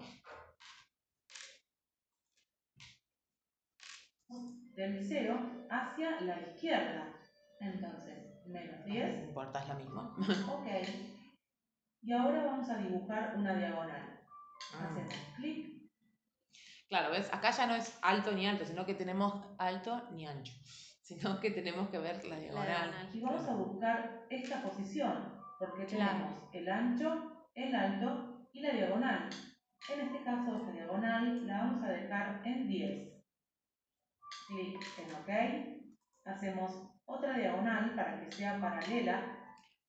del 4.73 5.05
0 5.05 5.67
hacia 5.69 6.21
la 6.21 6.41
izquierda. 6.41 7.13
Entonces, 7.59 8.45
menos 8.47 8.79
No 8.79 8.85
10 8.85 9.27
importa, 9.27 9.61
es 9.61 9.67
lo 9.67 9.75
mismo. 9.75 10.15
Ok. 10.49 11.20
Y 12.01 12.11
ahora 12.13 12.43
vamos 12.45 12.69
a 12.69 12.77
dibujar 12.77 13.35
una 13.37 13.53
diagonal. 13.55 14.19
Ah. 14.75 14.87
Hacemos 14.89 15.13
clic, 15.37 15.81
Claro, 16.89 17.11
¿ves? 17.11 17.31
Acá 17.33 17.51
ya 17.51 17.67
no 17.67 17.75
es 17.75 17.97
alto 18.01 18.33
ni 18.33 18.45
alto, 18.47 18.65
sino 18.65 18.85
que 18.85 18.93
tenemos 18.95 19.33
alto 19.57 20.09
ni 20.11 20.27
ancho. 20.27 20.53
Sino 21.03 21.39
que 21.41 21.51
tenemos 21.51 21.89
que 21.89 21.97
ver 21.99 22.23
la 22.25 22.37
diagonal. 22.37 22.67
diagonal. 22.89 23.09
y 23.15 23.19
vamos 23.19 23.45
a 23.47 23.53
buscar 23.53 24.25
esta 24.29 24.61
posición, 24.61 25.41
porque 25.59 25.85
Claro. 25.85 26.11
tenemos 26.19 26.43
el 26.53 26.69
ancho, 26.69 27.47
el 27.53 27.75
alto 27.75 28.47
y 28.53 28.61
la 28.61 28.71
diagonal. 28.71 29.29
En 29.93 29.99
este 29.99 30.23
caso, 30.23 30.55
esta 30.55 30.71
diagonal 30.71 31.45
la 31.47 31.57
vamos 31.57 31.83
a 31.83 31.89
dejar 31.89 32.41
en 32.45 32.65
10. 32.67 33.13
Clic 34.47 34.81
en 34.99 35.15
OK. 35.15 35.83
Hacemos 36.23 36.71
otra 37.05 37.33
diagonal 37.37 37.93
para 37.95 38.21
que 38.21 38.31
sea 38.31 38.61
paralela. 38.61 39.40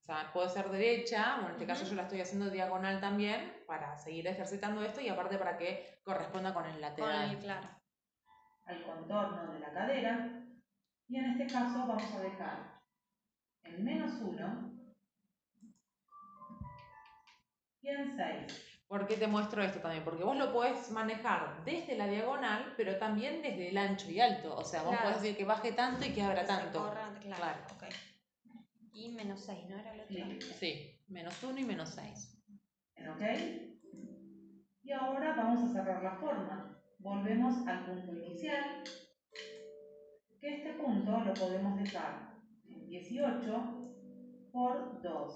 O 0.03 0.05
sea, 0.05 0.31
puede 0.33 0.49
ser 0.49 0.69
derecha, 0.69 1.39
o 1.41 1.45
en 1.45 1.51
este 1.53 1.65
caso 1.65 1.85
yo 1.85 1.95
la 1.95 2.01
estoy 2.03 2.19
haciendo 2.19 2.49
diagonal 2.49 2.99
también, 2.99 3.63
para 3.65 3.97
seguir 3.97 4.27
ejercitando 4.27 4.83
esto 4.83 4.99
y 4.99 5.07
aparte 5.07 5.37
para 5.37 5.57
que 5.57 5.99
corresponda 6.03 6.53
con 6.53 6.65
el 6.65 6.73
Con 6.73 6.81
lateral. 6.81 7.29
el 7.31 7.37
claro. 7.39 7.69
al 8.65 8.83
contorno 8.83 9.53
de 9.53 9.59
la 9.59 9.71
cadera 9.71 10.29
y 11.07 11.17
en 11.17 11.25
este 11.31 11.47
caso 11.53 11.85
vamos 11.87 12.13
a 12.15 12.19
dejar 12.21 12.81
en 13.63 13.83
menos 13.83 14.11
1 14.21 14.71
y 17.81 17.87
en 17.89 18.17
6. 18.17 18.69
¿Por 18.87 19.07
qué 19.07 19.15
te 19.17 19.27
muestro 19.27 19.63
esto 19.63 19.79
también? 19.79 20.03
Porque 20.03 20.23
vos 20.23 20.35
lo 20.37 20.51
podés 20.53 20.91
manejar 20.91 21.63
desde 21.65 21.95
la 21.97 22.07
diagonal, 22.07 22.73
pero 22.77 22.97
también 22.97 23.41
desde 23.41 23.69
el 23.69 23.77
ancho 23.77 24.09
y 24.11 24.19
alto. 24.19 24.55
O 24.55 24.63
sea, 24.63 24.81
vos 24.83 24.91
Claro. 24.91 25.05
podés 25.05 25.21
decir 25.21 25.37
que 25.37 25.45
baje 25.45 25.71
tanto 25.71 26.05
y 26.05 26.13
que 26.13 26.21
abra 26.21 26.45
tanto. 26.45 26.79
corra, 26.79 27.09
claro. 27.21 27.59
Y 28.93 29.09
menos 29.09 29.41
6, 29.45 29.69
¿no 29.69 29.77
era 29.77 29.93
el 29.93 30.01
otro? 30.01 30.15
Sí, 30.59 30.99
menos 31.07 31.41
uno 31.43 31.59
y 31.59 31.63
menos 31.63 31.89
seis. 31.89 32.37
en 32.95 33.09
OK. 33.09 33.21
Y 34.83 34.91
ahora 34.91 35.33
vamos 35.35 35.63
a 35.63 35.73
cerrar 35.73 36.03
la 36.03 36.15
forma. 36.17 36.79
Volvemos 36.99 37.67
al 37.67 37.85
punto 37.85 38.13
inicial, 38.13 38.83
que 40.39 40.55
este 40.57 40.73
punto 40.73 41.19
lo 41.21 41.33
podemos 41.33 41.79
dejar 41.79 42.35
en 42.65 42.87
18 42.87 44.49
por 44.51 45.01
2. 45.01 45.33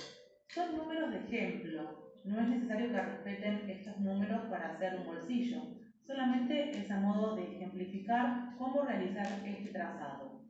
Son 0.54 0.78
números 0.78 1.12
de 1.12 1.17
ejemplo. 1.17 2.12
No 2.26 2.39
es 2.41 2.50
necesario 2.50 2.91
que 2.91 3.02
respeten 3.02 3.70
estos 3.70 3.98
números 4.00 4.41
para 4.50 4.74
hacer 4.76 5.00
un 5.00 5.06
bolsillo. 5.08 5.62
Solamente 6.06 6.72
es 6.72 6.91
a 6.91 7.00
modo 7.00 7.36
de 7.36 7.56
ejemplificar 7.56 8.56
cómo 8.58 8.84
realizar 8.84 9.26
este 9.46 9.72
trazado. 9.72 10.46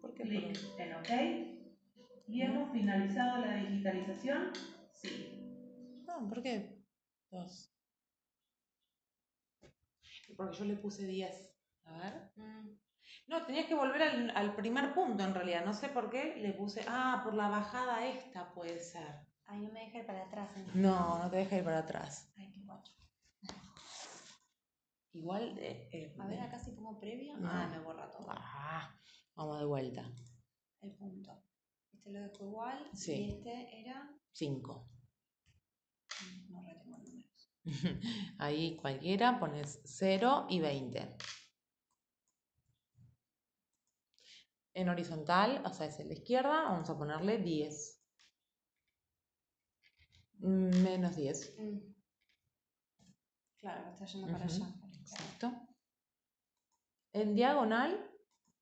¿Por 0.00 0.14
qué? 0.14 0.22
Clic 0.22 0.58
en 0.78 0.94
OK. 0.94 1.61
¿Y 2.32 2.40
hemos 2.42 2.70
finalizado 2.72 3.38
la 3.44 3.56
digitalización? 3.56 4.52
Sí. 4.92 6.02
No, 6.06 6.28
¿por 6.28 6.42
qué? 6.42 6.82
Dos. 7.30 7.70
Porque 10.36 10.56
yo 10.56 10.64
le 10.64 10.76
puse 10.76 11.06
10. 11.06 11.54
A 11.84 11.98
ver. 11.98 12.32
Mm, 12.36 12.68
No, 13.28 13.44
tenías 13.44 13.66
que 13.66 13.74
volver 13.74 14.02
al, 14.02 14.30
al 14.36 14.54
primer 14.56 14.94
punto 14.94 15.22
en 15.24 15.34
realidad. 15.34 15.64
No 15.64 15.74
sé 15.74 15.88
por 15.88 16.08
qué 16.10 16.36
le 16.36 16.52
puse. 16.54 16.82
Ah, 16.88 17.20
por 17.22 17.34
la 17.34 17.48
bajada 17.48 18.06
esta 18.06 18.52
puede 18.54 18.80
ser. 18.80 19.26
Ay, 19.44 19.60
no 19.60 19.70
me 19.72 19.80
deja 19.80 19.98
ir 19.98 20.06
para 20.06 20.22
atrás. 20.24 20.56
¿eh? 20.56 20.64
No, 20.74 21.18
no 21.18 21.30
te 21.30 21.36
deja 21.36 21.56
ir 21.58 21.64
para 21.64 21.78
atrás. 21.80 22.32
Ay, 22.38 22.50
qué 22.52 22.62
guacho. 22.62 22.92
Igual. 25.12 25.58
eh, 25.58 25.88
eh, 25.92 26.16
A 26.18 26.26
ver, 26.26 26.40
acá 26.40 26.58
si 26.58 26.70
pongo 26.70 26.98
previo. 26.98 27.36
No. 27.36 27.48
Ah, 27.50 27.68
me 27.70 27.78
borra 27.80 28.10
todo. 28.10 28.26
Ah, 28.30 28.94
vamos 29.34 29.58
de 29.58 29.66
vuelta. 29.66 30.10
El 30.80 30.92
punto. 30.92 31.44
Este 31.92 32.10
lo 32.10 32.20
dejo 32.20 32.44
igual. 32.44 32.90
Sí. 32.94 33.12
Y 33.12 33.30
este 33.30 33.80
era. 33.80 34.08
5. 34.32 34.88
mm, 36.20 36.52
No 36.52 36.62
retengo 36.62 36.98
números. 36.98 37.50
Ahí 38.38 38.76
cualquiera 38.76 39.38
pones 39.38 39.80
0 39.84 40.46
y 40.48 40.60
20. 40.60 41.16
En 44.74 44.88
horizontal, 44.88 45.62
o 45.66 45.70
sea, 45.72 45.86
es 45.86 46.00
en 46.00 46.08
la 46.08 46.14
izquierda, 46.14 46.62
vamos 46.64 46.88
a 46.88 46.96
ponerle 46.96 47.38
10. 47.38 48.00
Mm, 50.38 50.82
Menos 50.82 51.14
10. 51.16 51.54
Mm. 51.58 51.78
Claro, 53.58 53.90
está 53.90 54.06
yendo 54.06 54.26
para 54.32 54.46
Ujú, 54.46 54.54
allá. 54.54 54.74
para. 54.80 54.92
Exacto. 54.98 55.52
En 57.12 57.34
diagonal, 57.34 58.10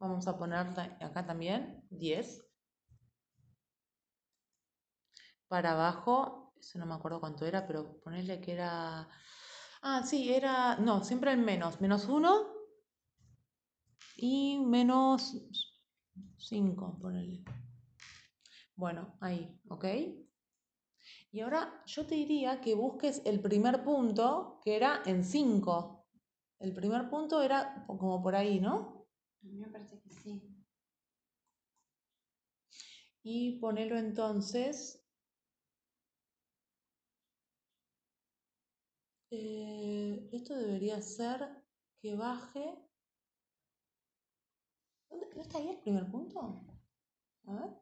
vamos 0.01 0.27
a 0.27 0.37
ponerle 0.37 0.83
acá 1.01 1.25
también 1.25 1.87
10. 1.91 2.45
Para 5.51 5.73
abajo, 5.73 6.55
eso 6.61 6.79
no 6.79 6.87
me 6.87 6.95
acuerdo 6.95 7.19
cuánto 7.19 7.45
era, 7.45 7.67
pero 7.67 8.01
ponerle 8.05 8.41
que 8.41 8.53
era... 8.53 9.09
Ah, 9.83 10.05
sí, 10.05 10.33
era. 10.33 10.77
No, 10.77 11.03
siempre 11.03 11.33
el 11.33 11.39
menos. 11.39 11.81
Menos 11.81 12.05
1 12.05 12.47
y 14.17 14.61
menos 14.65 15.37
5, 16.39 16.99
ponele. 17.01 17.43
Bueno, 18.77 19.17
ahí, 19.21 19.61
¿ok? 19.69 19.87
Y 21.33 21.41
ahora 21.41 21.83
yo 21.85 22.07
te 22.07 22.15
diría 22.15 22.61
que 22.61 22.77
busques 22.77 23.21
el 23.25 23.41
primer 23.41 23.83
punto, 23.83 24.61
que 24.63 24.77
era 24.77 25.03
en 25.05 25.25
5. 25.25 26.07
El 26.61 26.73
primer 26.73 27.11
punto 27.11 27.43
era 27.43 27.85
como 27.89 28.23
por 28.23 28.37
ahí, 28.37 28.61
¿no? 28.61 29.09
A 29.43 29.47
mí 29.49 29.59
me 29.59 29.67
parece 29.67 30.01
que 30.01 30.11
sí. 30.11 30.65
Y 33.25 33.59
ponelo 33.59 33.99
entonces. 33.99 35.00
Eh, 39.31 40.29
esto 40.33 40.57
debería 40.57 41.01
ser 41.03 41.65
que 42.01 42.15
baje. 42.15 42.79
¿Dónde, 45.09 45.29
¿No 45.35 45.43
está 45.43 45.59
ahí 45.59 45.69
el 45.69 45.81
primer 45.81 46.11
punto? 46.11 46.65
A 47.47 47.53
ver. 47.53 47.81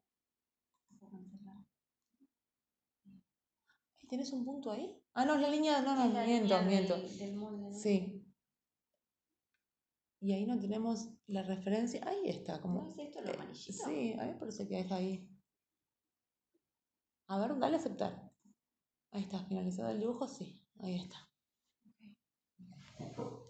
¿Tienes 4.09 4.32
un 4.32 4.44
punto 4.44 4.72
ahí? 4.72 4.99
Ah, 5.12 5.26
no, 5.26 5.34
es 5.34 5.40
la 5.42 5.51
línea. 5.51 5.82
No, 5.82 5.94
no, 5.94 6.24
miento, 6.24 6.62
miento. 6.62 6.96
Sí. 7.74 8.24
Y 10.20 10.32
ahí 10.32 10.46
no 10.46 10.59
tenemos 10.59 11.11
la 11.26 11.42
referencia. 11.42 12.03
Ahí 12.07 12.28
está, 12.28 12.61
como. 12.61 12.82
¿No 12.82 12.90
es 12.90 12.99
esto 12.99 13.20
lo 13.20 13.30
eh, 13.30 13.34
amarillito? 13.34 13.84
Sí, 13.84 14.14
a 14.14 14.24
mí 14.24 14.32
me 14.32 14.38
parece 14.38 14.66
que 14.66 14.80
es 14.80 14.90
ahí. 14.90 15.28
A 17.26 17.38
ver, 17.38 17.59
dale 17.59 17.76
a 17.76 17.78
aceptar. 17.78 18.32
Ahí 19.11 19.22
está, 19.22 19.44
finalizado 19.44 19.90
el 19.90 20.01
dibujo, 20.01 20.26
sí, 20.26 20.66
ahí 20.80 20.94
está. 20.94 21.28
No 22.99 23.46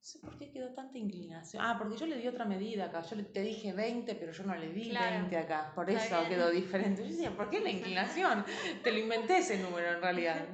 sé 0.00 0.18
por 0.20 0.38
qué 0.38 0.50
quedó 0.50 0.72
tanta 0.74 0.98
inclinación. 0.98 1.62
Ah, 1.64 1.76
porque 1.78 1.96
yo 1.96 2.06
le 2.06 2.16
di 2.16 2.26
otra 2.26 2.44
medida 2.44 2.86
acá. 2.86 3.02
Yo 3.02 3.24
te 3.26 3.42
dije 3.42 3.72
20, 3.72 4.14
pero 4.14 4.32
yo 4.32 4.44
no 4.44 4.56
le 4.56 4.72
di 4.72 4.90
Claro. 4.90 5.20
20 5.20 5.36
acá. 5.36 5.72
Por 5.74 5.90
eso 5.90 6.16
quedó 6.28 6.50
diferente. 6.50 7.02
Yo 7.02 7.08
decía, 7.08 7.36
¿por 7.36 7.50
qué 7.50 7.60
la 7.60 7.70
inclinación? 7.70 8.44
Te 8.82 8.92
lo 8.92 8.98
inventé 8.98 9.38
ese 9.38 9.62
número 9.62 9.92
en 9.92 10.00
realidad. 10.00 10.46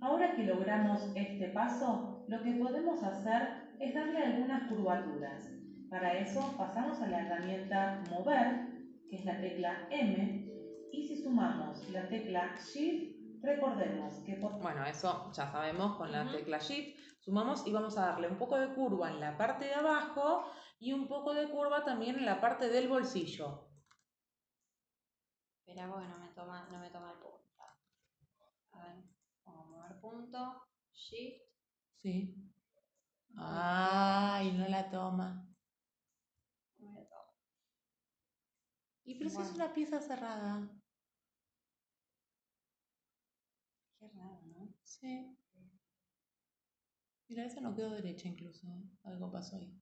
Ahora 0.00 0.34
que 0.34 0.44
logramos 0.44 1.10
este 1.14 1.48
paso, 1.48 2.24
lo 2.28 2.42
que 2.42 2.52
podemos 2.52 3.02
hacer 3.02 3.68
es 3.80 3.94
darle 3.94 4.18
algunas 4.18 4.68
curvaturas. 4.70 5.50
Para 5.90 6.18
eso 6.18 6.54
pasamos 6.56 7.00
a 7.00 7.08
la 7.08 7.26
herramienta 7.26 8.02
Mover, 8.10 8.68
que 9.10 9.16
es 9.16 9.24
la 9.24 9.40
tecla 9.40 9.88
M, 9.90 10.46
y 10.92 11.08
si 11.08 11.22
sumamos 11.22 11.88
la 11.90 12.08
tecla 12.08 12.54
Shift, 12.56 13.16
recordemos 13.42 14.14
que 14.24 14.34
por 14.36 14.58
Bueno, 14.60 14.84
eso 14.86 15.30
ya 15.32 15.50
sabemos 15.50 15.96
con 15.96 16.12
la 16.12 16.30
tecla 16.30 16.58
Shift. 16.58 16.98
Sumamos 17.20 17.66
y 17.66 17.72
vamos 17.72 17.98
a 17.98 18.06
darle 18.06 18.28
un 18.28 18.38
poco 18.38 18.58
de 18.58 18.74
curva 18.74 19.10
en 19.10 19.20
la 19.20 19.36
parte 19.36 19.66
de 19.66 19.74
abajo 19.74 20.50
y 20.78 20.92
un 20.92 21.08
poco 21.08 21.34
de 21.34 21.50
curva 21.50 21.84
también 21.84 22.16
en 22.16 22.24
la 22.24 22.40
parte 22.40 22.68
del 22.68 22.88
bolsillo. 22.88 23.68
Espera, 25.58 25.90
porque 25.90 26.08
no 26.08 26.18
me 26.18 26.28
toma, 26.28 26.68
no 26.70 26.78
me 26.78 26.90
toma 26.90 27.12
el 27.12 27.18
punto. 27.18 27.64
A 28.72 28.82
ver, 28.82 29.04
vamos 29.44 29.66
a 29.66 29.70
mover 29.70 30.00
punto, 30.00 30.62
shift. 30.92 31.42
Sí. 31.96 32.34
Ay, 33.36 34.52
no 34.52 34.68
la 34.68 34.90
toma. 34.90 35.46
no 36.78 36.92
me 36.92 37.04
toma. 37.04 37.34
Y 39.04 39.18
pero 39.18 39.30
si 39.30 39.42
es 39.42 39.52
una 39.52 39.72
pieza 39.72 40.00
cerrada. 40.00 40.70
Qué 43.98 44.08
raro, 44.14 44.40
Sí. 45.00 45.36
Mira, 47.28 47.44
esa 47.44 47.60
no 47.60 47.74
quedó 47.74 47.90
derecha 47.90 48.28
incluso. 48.28 48.66
Algo 49.04 49.30
pasó 49.30 49.56
ahí. 49.56 49.80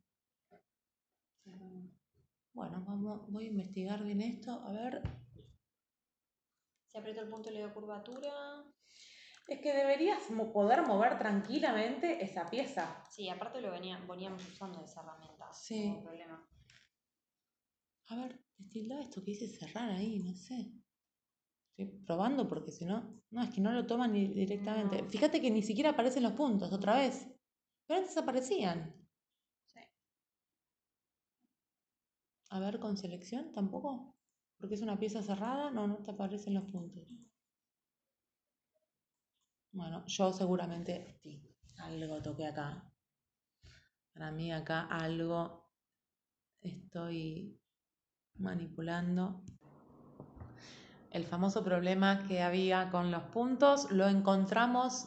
Bueno, 2.53 2.83
vamos, 2.87 3.31
voy 3.31 3.45
a 3.45 3.49
investigar 3.49 4.03
bien 4.03 4.21
esto. 4.21 4.51
A 4.51 4.73
ver. 4.73 5.03
Si 6.89 6.99
aprieto 6.99 7.21
el 7.21 7.29
punto 7.29 7.51
y 7.51 7.55
le 7.55 7.63
doy 7.63 7.73
curvatura. 7.73 8.65
Es 9.47 9.61
que 9.61 9.73
deberías 9.73 10.23
poder 10.53 10.83
mover 10.83 11.19
tranquilamente 11.19 12.23
esa 12.25 12.51
pieza. 12.51 13.05
Sí, 13.09 13.29
aparte 13.29 13.61
lo 13.61 13.71
venía, 13.71 13.97
veníamos 14.09 14.45
usando 14.49 14.83
esa 14.85 15.03
herramienta. 15.03 15.53
Sí. 15.53 15.91
No 15.91 16.03
problema. 16.03 16.49
A 18.09 18.17
ver, 18.17 18.45
destildá 18.57 19.01
esto 19.01 19.23
que 19.23 19.33
dice 19.33 19.47
cerrar 19.47 19.91
ahí, 19.91 20.19
no 20.19 20.35
sé. 20.35 20.73
Estoy 21.77 21.99
probando 22.07 22.49
porque 22.49 22.73
si 22.73 22.87
no. 22.87 23.23
No, 23.31 23.43
es 23.43 23.51
que 23.51 23.61
no 23.61 23.73
lo 23.73 23.87
toman 23.87 24.13
ni 24.13 24.29
directamente. 24.29 25.03
No. 25.03 25.09
Fíjate 25.11 25.41
que 25.41 25.51
ni 25.51 25.63
siquiera 25.63 25.91
aparecen 25.91 26.23
los 26.23 26.33
puntos 26.33 26.73
otra 26.73 26.97
vez. 26.97 27.29
Pero 27.87 28.01
antes 28.01 28.17
aparecían. 28.17 28.95
Sí. 29.67 29.81
A 32.51 32.61
ver, 32.61 32.81
con 32.81 32.97
selección 32.97 33.53
tampoco. 33.53 34.17
Porque 34.59 34.75
es 34.75 34.83
una 34.83 34.99
pieza 34.99 35.23
cerrada, 35.23 35.71
no, 35.71 35.87
no 35.87 35.97
te 35.99 36.11
aparecen 36.13 36.55
los 36.55 36.65
puntos. 36.65 37.07
Bueno, 39.73 40.03
yo 40.07 40.33
seguramente 40.33 41.19
sí, 41.23 41.55
algo 41.77 42.23
toqué 42.23 42.47
acá. 42.47 42.91
Para 44.15 44.31
mí 44.33 44.51
acá 44.51 44.87
algo 44.87 45.69
estoy 46.63 47.61
manipulando. 48.37 49.45
El 51.11 51.25
famoso 51.25 51.63
problema 51.65 52.25
que 52.29 52.43
había 52.43 52.91
con 52.91 53.11
los 53.11 53.23
puntos 53.23 53.91
lo 53.91 54.07
encontramos 54.09 55.07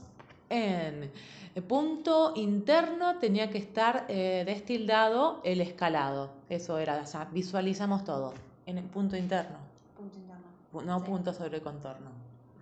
en 0.50 1.12
el 1.56 1.64
punto 1.64 2.34
interno 2.36 3.18
tenía 3.20 3.50
que 3.50 3.58
estar 3.60 4.06
eh, 4.08 4.44
destildado 4.46 5.42
el 5.44 5.62
escalado. 5.62 6.32
Eso 6.50 6.78
era, 6.80 6.98
o 7.02 7.06
sea, 7.06 7.26
visualizamos 7.32 8.04
todo 8.04 8.34
en 8.66 8.78
el 8.80 8.86
punto 8.86 9.16
interno, 9.18 9.58
Punto 9.98 10.18
interno. 10.18 10.46
no 10.86 11.00
Sí. 11.00 11.06
punto 11.06 11.34
sobre 11.34 11.62
contorno. 11.62 12.10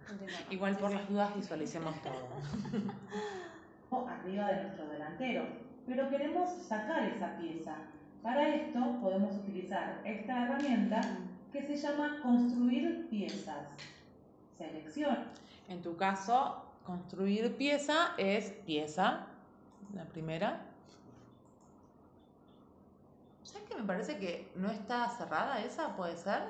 Punto 0.07 0.23
interno. 0.23 0.45
Igual 0.51 0.75
Sí, 0.75 0.81
por 0.81 0.89
sí. 0.91 0.95
las 0.97 1.09
dudas 1.09 1.35
visualicemos 1.35 1.95
todo. 3.91 4.07
arriba 4.07 4.47
de 4.51 4.63
nuestro 4.63 4.87
delantero, 4.89 5.45
pero 5.85 6.09
queremos 6.09 6.49
sacar 6.67 7.03
esa 7.03 7.37
pieza. 7.37 7.75
Para 8.21 8.47
esto 8.55 8.79
podemos 9.01 9.35
utilizar 9.37 10.01
esta 10.03 10.43
herramienta 10.43 10.99
que 11.51 11.63
se 11.65 11.77
llama 11.77 12.19
construir 12.21 13.07
piezas. 13.09 13.67
Selecciona 14.57 15.31
En 15.69 15.81
tu 15.81 15.95
caso, 15.97 16.63
construir 16.85 17.55
pieza 17.57 18.13
es 18.17 18.51
pieza, 18.65 19.27
la 19.93 20.05
primera. 20.05 20.61
¿Sabes 23.43 23.67
que 23.69 23.75
me 23.75 23.83
parece 23.83 24.17
que 24.17 24.51
no 24.55 24.69
está 24.71 25.07
cerrada 25.09 25.61
esa? 25.61 25.95
¿Puede 25.95 26.17
ser? 26.17 26.41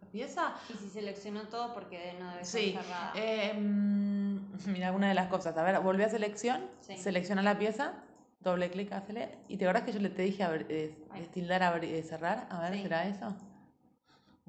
¿La 0.00 0.08
pieza? 0.10 0.54
Y 0.70 0.74
si 0.78 0.88
seleccionó 0.88 1.42
todo 1.48 1.74
porque 1.74 2.14
no 2.18 2.30
debe 2.30 2.44
Sí. 2.44 2.68
estar 2.70 2.84
cerrada. 2.84 3.12
Eh, 3.14 3.52
mira, 4.66 4.92
una 4.92 5.08
de 5.08 5.14
las 5.14 5.28
cosas. 5.28 5.56
A 5.56 5.62
ver, 5.62 5.78
volví 5.80 6.02
a 6.02 6.08
selección, 6.08 6.62
Sí. 6.80 6.96
selecciona 6.96 7.42
la 7.42 7.58
pieza, 7.58 7.92
doble 8.40 8.70
clic, 8.70 8.92
hacele. 8.92 9.38
¿Y 9.48 9.56
te 9.56 9.64
acordás 9.66 9.82
que 9.84 9.92
yo 9.92 10.00
le 10.00 10.10
te 10.10 10.22
dije 10.22 10.42
abri- 10.44 10.66
eh, 10.68 10.96
Ahí. 11.10 11.20
destildar, 11.20 11.62
abri- 11.62 11.92
eh, 11.92 12.02
cerrar? 12.02 12.46
A 12.50 12.60
ver, 12.60 12.74
Sí. 12.74 12.82
¿será 12.82 13.06
eso? 13.06 13.34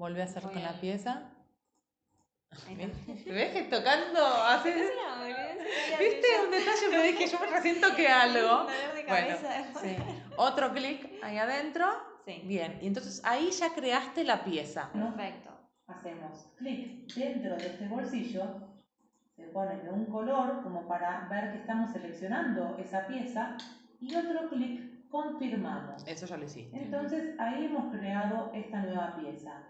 Volví 0.00 0.18
a 0.22 0.24
hacer 0.24 0.42
Voy 0.42 0.54
con 0.54 0.62
la 0.62 0.80
pieza. 0.80 1.24
¿Ves? 2.74 2.90
está. 3.06 3.32
¿Ves 3.32 3.52
que 3.52 3.62
tocando 3.64 4.24
haces... 4.24 4.90
¿Viste? 5.98 6.26
Un 6.42 6.50
detalle, 6.50 6.86
pero 6.88 7.02
dije, 7.02 7.26
yo 7.26 7.38
recién 7.52 7.80
toqué 7.82 8.08
algo. 8.08 8.60
Un 8.62 8.66
dolor 8.66 8.94
de 8.94 9.04
Bueno, 9.06 9.36
sí. 9.78 9.96
Otro 10.38 10.72
clic 10.72 11.06
ahí 11.22 11.36
adentro. 11.36 11.86
Sí. 12.24 12.40
Bien, 12.46 12.78
y 12.80 12.86
entonces 12.86 13.20
ahí 13.26 13.50
ya 13.50 13.74
creaste 13.74 14.24
la 14.24 14.42
pieza. 14.42 14.90
Perfecto. 14.90 15.50
hacemos 15.86 16.48
clic 16.56 17.14
dentro 17.14 17.56
de 17.56 17.66
este 17.66 17.86
bolsillo, 17.86 18.44
se 19.36 19.42
pone 19.48 19.82
de 19.82 19.90
un 19.90 20.06
color 20.06 20.62
como 20.62 20.88
para 20.88 21.28
ver 21.28 21.52
que 21.52 21.58
estamos 21.58 21.92
seleccionando 21.92 22.78
esa 22.78 23.06
pieza 23.06 23.58
y 24.00 24.14
otro 24.14 24.48
clic 24.48 25.10
confirmamos. 25.10 26.02
Eso 26.06 26.24
ya 26.24 26.38
lo 26.38 26.44
hiciste. 26.46 26.74
Entonces 26.74 27.38
ahí 27.38 27.66
hemos 27.66 27.94
creado 27.94 28.50
esta 28.54 28.80
nueva 28.80 29.14
pieza. 29.16 29.62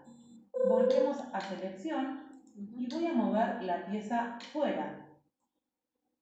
Volvemos 0.53 1.17
a 1.33 1.41
selección 1.41 2.43
y 2.55 2.87
voy 2.87 3.07
a 3.07 3.13
mover 3.13 3.63
la 3.63 3.85
pieza 3.85 4.37
fuera. 4.51 5.07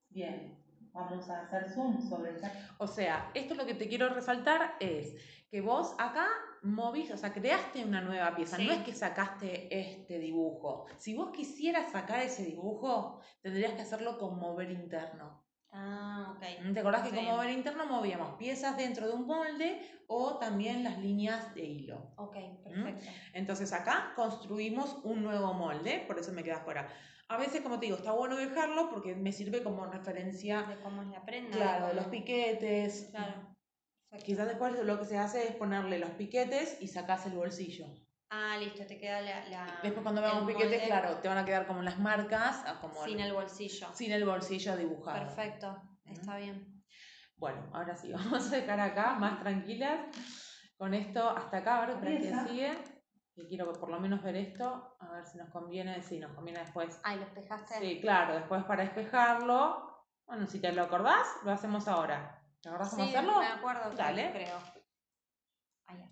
Bien, 0.09 0.57
vamos 0.91 1.30
a 1.30 1.41
hacer 1.41 1.69
zoom 1.69 2.01
sobre 2.01 2.32
esta 2.32 2.51
O 2.77 2.88
sea, 2.88 3.32
esto 3.34 3.55
lo 3.55 3.65
que 3.65 3.73
te 3.73 3.88
quiero 3.88 4.09
resaltar 4.09 4.75
es 4.80 5.15
que 5.49 5.61
vos 5.61 5.95
acá 5.97 6.27
movís, 6.61 7.11
o 7.11 7.17
sea, 7.17 7.34
creaste 7.34 7.84
una 7.84 8.01
nueva 8.01 8.36
pieza. 8.36 8.57
Sí. 8.57 8.65
No 8.65 8.73
es 8.73 8.84
que 8.84 8.93
sacaste 8.93 9.67
este 9.77 10.19
dibujo. 10.19 10.86
Si 10.97 11.15
vos 11.15 11.32
quisieras 11.32 11.91
sacar 11.91 12.21
ese 12.21 12.45
dibujo, 12.45 13.21
tendrías 13.41 13.73
que 13.73 13.82
hacerlo 13.82 14.17
con 14.19 14.38
mover 14.38 14.71
interno. 14.71 15.43
Ah, 15.72 16.34
ok. 16.36 16.74
¿Te 16.74 16.80
acordás 16.80 17.03
que 17.03 17.09
Sí. 17.09 17.15
con 17.15 17.26
mover 17.26 17.51
interno 17.51 17.86
movíamos 17.86 18.36
piezas 18.38 18.76
dentro 18.76 19.07
de 19.07 19.13
un 19.13 19.28
molde 19.28 19.82
o 20.07 20.38
también 20.38 20.84
las 20.84 20.97
líneas 20.97 21.53
de 21.53 21.63
hilo? 21.63 22.13
Ok, 22.17 22.36
perfecto. 22.63 23.05
Entonces 23.34 23.72
acá 23.74 24.13
construimos 24.15 24.99
un 25.03 25.24
nuevo 25.24 25.53
molde, 25.53 26.03
por 26.07 26.17
eso 26.17 26.32
me 26.32 26.43
queda 26.43 26.59
fuera. 26.61 26.88
A 27.28 27.38
veces, 27.38 27.61
como 27.61 27.80
te 27.80 27.86
digo, 27.86 27.97
está 27.97 28.11
bueno 28.11 28.36
dejarlo 28.36 28.89
porque 28.89 29.13
me 29.15 29.32
sirve 29.32 29.61
como 29.61 29.86
referencia, 29.86 30.63
De 30.63 30.80
cómo 30.82 31.03
es 31.03 31.09
la 31.09 31.24
prenda. 31.24 31.55
claro, 31.55 31.88
de 31.89 31.93
los 31.93 32.07
piquetes. 32.07 33.09
Claro. 33.11 33.55
Quizás 34.26 34.47
después 34.47 34.74
lo 34.84 34.97
que 34.99 35.05
se 35.05 35.20
hace 35.20 35.47
es 35.47 35.55
ponerle 35.55 35.99
los 35.99 36.09
piquetes 36.11 36.82
y 36.82 36.88
sacás 36.88 37.28
el 37.28 37.34
bolsillo. 37.34 37.86
Ah, 38.32 38.57
listo, 38.59 38.86
te 38.86 38.99
queda 38.99 39.21
la. 39.21 39.45
la 39.49 39.80
Después 39.82 40.03
cuando 40.03 40.21
el 40.21 40.27
veamos 40.27 40.45
piquetes, 40.47 40.71
molde 40.71 40.86
claro, 40.86 41.17
te 41.17 41.27
van 41.27 41.38
a 41.39 41.45
quedar 41.45 41.65
como 41.65 41.82
las 41.82 41.97
marcas, 41.97 42.61
ah, 42.65 42.77
como 42.80 43.03
Sin 43.03 43.19
el 43.19 43.34
bolsillo. 43.34 43.88
sin 43.93 44.11
el 44.11 44.23
bolsillo 44.25 44.77
dibujado. 44.77 45.19
Perfecto, 45.19 45.82
está 46.05 46.38
bien. 46.38 46.84
Bueno, 47.38 47.69
ahora 47.73 47.95
sí, 47.95 48.11
vamos 48.13 48.47
a 48.51 48.55
dejar 48.55 48.80
acá 48.80 49.13
más 49.15 49.39
tranquilas. 49.39 49.99
Con 50.77 50.93
esto 50.93 51.30
hasta 51.30 51.57
acá, 51.57 51.84
a 51.84 51.86
ver, 51.88 51.99
que 51.99 52.15
Empieza. 52.15 52.47
sigue. 52.47 52.77
Que 53.36 53.47
quiero 53.47 53.71
por 53.73 53.89
lo 53.89 53.99
menos 53.99 54.21
ver 54.21 54.36
esto, 54.36 54.95
a 54.99 55.11
ver 55.13 55.25
si 55.25 55.38
nos 55.38 55.49
conviene, 55.49 56.01
si 56.01 56.19
nos 56.19 56.34
conviene 56.34 56.59
después. 56.59 56.99
Ay, 57.03 57.17
¿lo 57.19 57.25
despejaste? 57.25 57.75
Sí, 57.80 57.99
claro, 58.01 58.34
después 58.36 58.63
para 58.65 58.84
despejarlo, 58.84 60.05
bueno, 60.25 60.45
si 60.45 60.59
te 60.59 60.71
lo 60.73 60.84
acordás, 60.84 61.25
lo 61.45 61.51
hacemos 61.51 61.88
ahora. 61.88 62.43
¿Te 62.61 62.67
acordás 62.67 62.89
cómo 62.89 63.05
Sí, 63.05 63.15
hacerlo? 63.15 63.39
me 63.39 63.47
acuerdo, 63.47 63.91
Dale. 63.95 64.32
creo. 64.34 64.57
Allá. 65.88 66.09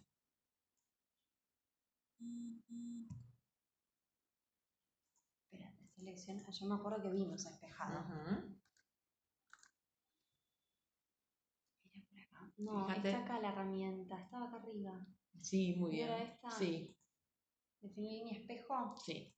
Yo 6.15 6.67
me 6.67 6.75
acuerdo 6.75 7.01
que 7.01 7.09
vimos 7.09 7.45
espejado. 7.45 7.99
Ujú. 7.99 8.55
Era 11.91 12.05
por 12.09 12.19
acá. 12.19 12.53
No, 12.57 12.87
Fíjate. 12.87 13.09
está 13.09 13.23
acá 13.23 13.39
la 13.39 13.49
herramienta, 13.49 14.21
estaba 14.21 14.45
acá 14.47 14.57
arriba. 14.57 15.05
Sí, 15.41 15.75
muy 15.77 15.91
¿Y 15.91 15.95
bien. 15.97 16.09
era 16.09 16.23
esta? 16.23 16.49
Sí, 16.51 16.95
Definir 17.81 18.11
línea 18.23 18.33
espejo. 18.39 18.95
sí. 19.05 19.33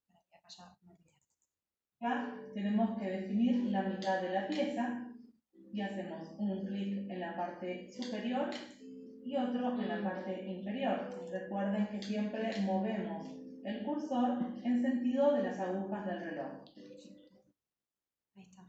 Espera, 0.00 0.22
que 0.30 0.36
acá 0.36 0.48
ya 0.48 0.76
me 0.82 0.92
olvidé. 0.92 1.14
Acá 2.00 2.50
tenemos 2.54 2.98
que 2.98 3.10
definir 3.10 3.64
la 3.70 3.82
mitad 3.82 4.20
de 4.22 4.30
la 4.30 4.46
pieza 4.48 5.06
y 5.72 5.80
hacemos 5.80 6.28
un 6.38 6.66
clic 6.66 7.10
en 7.10 7.20
la 7.20 7.36
parte 7.36 7.90
superior 7.90 8.50
y 9.24 9.36
otro 9.36 9.80
en 9.80 9.88
la 9.88 10.02
parte 10.02 10.44
inferior. 10.46 11.08
Recuerden 11.30 11.88
que 11.88 12.02
siempre 12.02 12.50
movemos 12.62 13.26
el 13.64 13.84
cursor 13.84 14.38
en 14.62 14.82
sentido 14.82 15.32
de 15.32 15.42
las 15.42 15.58
agujas 15.58 16.06
del 16.06 16.20
reloj. 16.20 16.52
Ahí 18.36 18.42
está. 18.42 18.62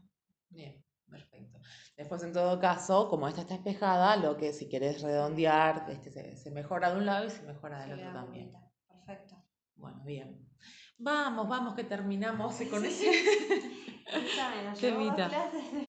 Bien, 0.48 0.82
perfecto. 1.10 1.58
Después, 1.96 2.22
en 2.22 2.32
todo 2.32 2.58
caso, 2.60 3.08
como 3.08 3.28
esta 3.28 3.42
está 3.42 3.54
espejada, 3.54 4.16
lo 4.16 4.36
que 4.36 4.52
si 4.52 4.68
querés 4.68 5.02
redondear, 5.02 5.86
este, 5.90 6.10
se, 6.10 6.36
se 6.36 6.50
mejora 6.50 6.92
de 6.92 6.98
un 6.98 7.06
lado 7.06 7.26
y 7.26 7.30
se 7.30 7.42
mejora 7.42 7.80
del 7.80 7.98
Se 7.98 8.06
otro 8.06 8.20
también. 8.20 8.50
Perfecto. 8.88 9.36
Bueno, 9.76 10.02
bien. 10.04 10.46
Vamos, 10.98 11.48
vamos, 11.48 11.74
que 11.74 11.84
terminamos 11.84 12.54
con 12.70 12.82
Sí. 12.84 13.06
ese. 14.06 14.80
Temita. 14.80 15.28
de 15.28 15.86